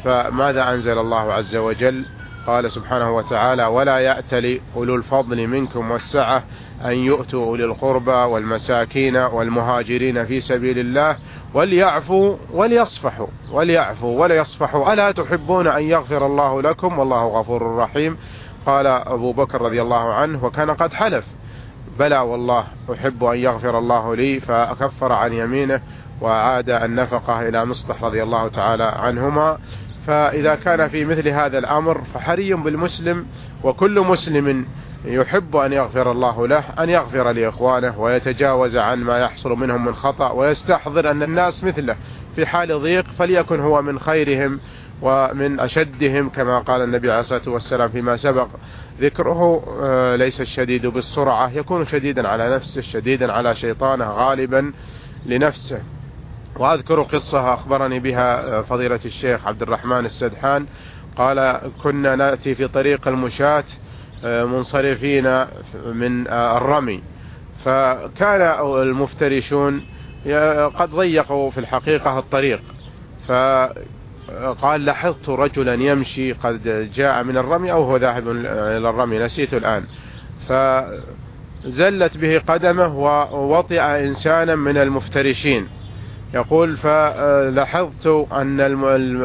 فماذا 0.06 0.74
أنزل 0.74 0.98
الله 0.98 1.34
عز 1.34 1.56
وجل؟ 1.56 2.06
قال 2.48 2.72
سبحانه 2.72 3.16
وتعالى 3.16 3.66
ولا 3.66 4.00
يأتل 4.00 4.60
أولو 4.76 4.96
الفضل 4.96 5.48
منكم 5.48 5.92
والسعة 5.92 6.44
أن 6.86 6.92
يؤتوا 6.92 7.46
أولي 7.46 7.66
القربى 7.66 8.12
والمساكين 8.12 9.18
والمهاجرين 9.18 10.26
في 10.26 10.40
سبيل 10.40 10.80
الله 10.80 11.18
وليعفوا 11.54 12.38
وليصفحوا 12.54 13.28
وليعفوا 13.52 14.20
وليصفحوا. 14.20 14.94
ألا 14.94 15.12
تحبون 15.12 15.68
أن 15.68 15.84
يغفر 15.84 16.26
الله 16.26 16.62
لكم؟ 16.62 17.00
والله 17.00 17.28
غفور 17.28 17.76
رحيم. 17.76 18.18
قال 18.66 18.88
أبو 18.88 19.32
بكر 19.32 19.62
رضي 19.62 19.82
الله 19.82 20.14
عنه 20.14 20.46
وكان 20.46 20.72
قد 20.72 20.94
حلف. 20.94 21.26
بلى 22.00 22.20
والله 22.20 22.64
أحب 22.94 23.24
أن 23.24 23.38
يغفر 23.38 23.78
الله 23.78 24.16
لي. 24.16 24.40
فأكفر 24.40 25.12
عن 25.12 25.34
يمينه 25.34 25.82
وعاد 26.22 26.70
النفقة 26.70 27.48
إلى 27.48 27.66
مصطح 27.66 28.04
رضي 28.04 28.24
الله 28.24 28.48
تعالى 28.48 28.84
عنهما. 28.84 29.58
فإذا 30.08 30.56
كان 30.56 30.88
في 30.88 31.06
مثل 31.06 31.28
هذا 31.28 31.58
الأمر 31.58 32.02
فحري 32.14 32.54
بالمسلم 32.54 33.26
وكل 33.64 34.00
مسلم 34.00 34.66
يحب 35.06 35.56
أن 35.56 35.74
يغفر 35.74 36.12
الله 36.12 36.48
له 36.48 36.64
أن 36.80 36.90
يغفر 36.90 37.32
لإخوانه 37.32 38.00
ويتجاوز 38.00 38.76
عن 38.76 39.04
ما 39.04 39.20
يحصل 39.20 39.50
منهم 39.50 39.86
من 39.86 39.96
خطأ 39.96 40.32
ويستحضر 40.32 41.12
أن 41.12 41.24
الناس 41.24 41.64
مثله 41.64 41.96
في 42.36 42.46
حال 42.46 42.82
ضيق 42.82 43.06
فليكن 43.20 43.60
هو 43.60 43.82
من 43.82 44.00
خيرهم 44.00 44.60
ومن 45.02 45.60
أشدهم 45.60 46.30
كما 46.30 46.60
قال 46.60 46.82
النبي 46.82 47.12
عليه 47.12 47.22
الصلاة 47.22 47.50
والسلام 47.50 47.90
فيما 47.90 48.16
سبق. 48.18 48.48
ذكره 49.02 49.64
ليس 50.16 50.42
الشديد 50.42 50.86
بالسرعة 50.88 51.52
يكون 51.52 51.86
شديدا 51.86 52.28
على 52.28 52.56
نفسه 52.56 52.82
شديدا 52.82 53.32
على 53.32 53.56
شيطانه 53.56 54.06
غالبا 54.06 54.74
لنفسه. 55.26 55.82
وأذكر 56.60 57.02
قصة 57.02 57.54
أخبرني 57.54 58.00
بها 58.00 58.62
فضيلة 58.62 59.00
الشيخ 59.06 59.48
عبد 59.48 59.62
الرحمن 59.62 60.06
السدحان. 60.06 60.66
قال 61.16 61.62
كنا 61.84 62.16
نأتي 62.16 62.56
في 62.56 62.68
طريق 62.68 63.08
المشاة 63.08 63.64
منصرفين 64.24 65.46
من 65.86 66.28
الرمي. 66.28 67.04
فكان 67.66 68.42
المفترشون 68.82 69.86
قد 70.76 70.90
ضيقوا 70.90 71.52
في 71.52 71.58
الحقيقة 71.58 72.20
الطريق. 72.20 72.62
فقال 73.28 74.86
لاحظت 74.86 75.30
رجلا 75.30 75.74
يمشي 75.74 76.34
قد 76.34 76.90
جاء 76.94 77.24
من 77.24 77.38
الرمي 77.38 77.72
أو 77.72 77.84
هو 77.84 77.98
ذاهب 77.98 78.30
إلى 78.30 78.90
الرمي 78.90 79.20
نسيت 79.20 79.54
الآن. 79.54 79.84
فزلت 80.48 82.18
به 82.18 82.40
قدمه 82.48 83.00
ووطئ 83.34 83.82
إنسانا 83.82 84.56
من 84.56 84.78
المفترشين. 84.78 85.68
يقول 86.34 86.78
فلاحظت 86.78 88.08
أن 88.32 88.62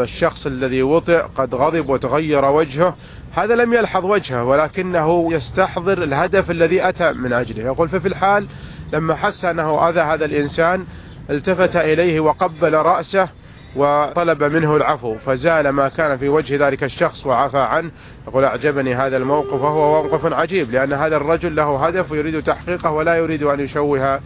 الشخص 0.02 0.46
الذي 0.46 0.82
وطئ 0.82 1.22
قد 1.36 1.54
غضب 1.54 1.88
وتغير 1.88 2.44
وجهه. 2.44 2.96
هذا 3.32 3.54
لم 3.54 3.74
يلحظ 3.74 4.04
وجهه 4.04 4.44
ولكنه 4.44 5.32
يستحضر 5.32 6.02
الهدف 6.02 6.50
الذي 6.50 6.88
أتى 6.88 7.12
من 7.12 7.32
أجله. 7.32 7.64
يقول 7.64 7.88
ففي 7.88 8.08
الحال 8.08 8.46
لما 8.92 9.14
حس 9.14 9.44
أنه 9.44 9.88
أذى 9.88 10.00
هذا 10.00 10.24
الإنسان 10.24 10.84
التفت 11.30 11.76
إليه 11.76 12.20
وقبل 12.20 12.74
رأسه 12.74 13.28
وطلب 13.76 14.44
منه 14.44 14.76
العفو 14.76 15.18
فزال 15.18 15.68
ما 15.68 15.88
كان 15.88 16.16
في 16.16 16.28
وجه 16.28 16.68
ذلك 16.68 16.84
الشخص 16.84 17.26
وعفى 17.26 17.58
عنه. 17.58 17.90
يقول 18.28 18.44
أعجبني 18.44 18.94
هذا 18.94 19.16
الموقف 19.16 19.60
وهو 19.62 20.02
موقف 20.02 20.32
عجيب 20.32 20.70
لأن 20.70 20.92
هذا 20.92 21.16
الرجل 21.16 21.56
له 21.56 21.86
هدف 21.86 22.10
يريد 22.10 22.42
تحقيقه 22.42 22.90
ولا 22.90 23.16
يريد 23.16 23.42
أن 23.42 23.60
يشوه 23.60 24.20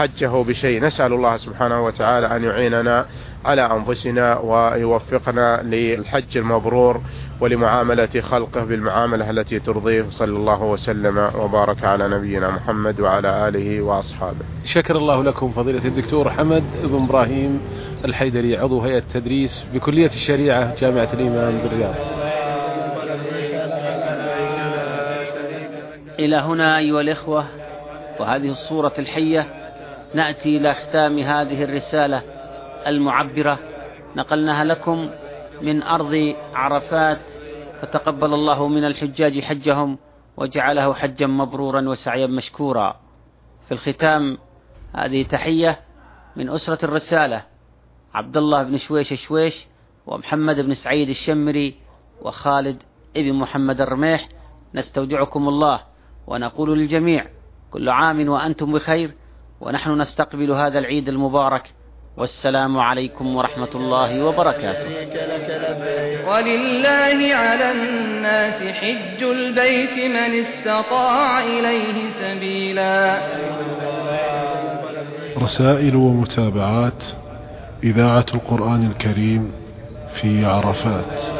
حجه 0.00 0.42
بشيء. 0.42 0.84
نسأل 0.84 1.12
الله 1.12 1.36
سبحانه 1.36 1.84
وتعالى 1.84 2.26
أن 2.36 2.44
يعيننا 2.44 3.06
على 3.44 3.62
أنفسنا 3.62 4.38
ويوفقنا 4.38 5.62
للحج 5.62 6.36
المبرور 6.36 7.00
ولمعاملة 7.40 8.20
خلقه 8.20 8.64
بالمعاملة 8.64 9.30
التي 9.30 9.58
ترضيه. 9.58 10.06
صلى 10.10 10.36
الله 10.36 10.62
وسلم 10.62 11.30
وبارك 11.38 11.84
على 11.84 12.08
نبينا 12.08 12.50
محمد 12.50 13.00
وعلى 13.00 13.48
آله 13.48 13.80
وأصحابه. 13.80 14.44
شكر 14.64 14.96
الله 14.96 15.22
لكم 15.22 15.52
فضيلة 15.52 15.84
الدكتور 15.84 16.30
حمد 16.30 16.64
بن 16.82 17.04
إبراهيم 17.04 17.60
الحيدري 18.04 18.56
عضو 18.56 18.80
هيئة 18.80 18.98
التدريس 18.98 19.64
بكلية 19.74 20.06
الشريعة 20.06 20.80
جامعة 20.80 21.08
الإمام 21.12 21.58
بالرياض. 21.58 21.94
إلى 26.18 26.36
هنا 26.36 26.78
أيها 26.78 27.00
الإخوة 27.00 27.44
وهذه 28.20 28.50
الصورة 28.50 28.92
الحية 28.98 29.59
نأتي 30.14 30.56
إلى 30.56 30.74
ختام 30.74 31.18
هذه 31.18 31.64
الرسالة 31.64 32.22
المعبرة. 32.86 33.58
نقلناها 34.16 34.64
لكم 34.64 35.10
من 35.62 35.82
أرض 35.82 36.34
عرفات 36.54 37.20
فتقبل 37.82 38.34
الله 38.34 38.68
من 38.68 38.84
الحجاج 38.84 39.40
حجهم 39.40 39.98
وجعله 40.36 40.94
حجا 40.94 41.26
مبرورا 41.26 41.88
وسعيا 41.88 42.26
مشكورا. 42.26 43.00
في 43.68 43.74
الختام 43.74 44.38
هذه 44.94 45.22
تحية 45.22 45.80
من 46.36 46.50
أسرة 46.50 46.84
الرسالة 46.84 47.42
عبد 48.14 48.36
الله 48.36 48.62
بن 48.62 48.76
شويش 48.76 49.14
شويش 49.14 49.66
ومحمد 50.06 50.60
بن 50.60 50.74
سعيد 50.74 51.08
الشمري 51.08 51.74
وخالد 52.22 52.82
ابن 53.16 53.32
محمد 53.32 53.80
الرميح. 53.80 54.28
نستودعكم 54.74 55.48
الله 55.48 55.80
ونقول 56.26 56.78
للجميع 56.78 57.26
كل 57.70 57.88
عام 57.88 58.28
وأنتم 58.28 58.72
بخير 58.72 59.14
ونحن 59.60 60.00
نستقبل 60.00 60.50
هذا 60.50 60.78
العيد 60.78 61.08
المبارك. 61.08 61.62
والسلام 62.16 62.78
عليكم 62.78 63.36
ورحمة 63.36 63.68
الله 63.74 64.24
وبركاته. 64.24 64.88
ولله 66.28 67.34
على 67.34 67.72
الناس 67.72 68.62
حج 68.62 69.22
البيت 69.22 69.96
من 70.16 70.44
استطاع 70.44 71.40
إليه 71.40 72.10
سبيلا. 72.20 73.20
رسائل 75.38 75.96
ومتابعات 75.96 77.02
إذاعة 77.84 78.26
القرآن 78.34 78.86
الكريم 78.86 79.52
في 80.14 80.44
عرفات. 80.44 81.39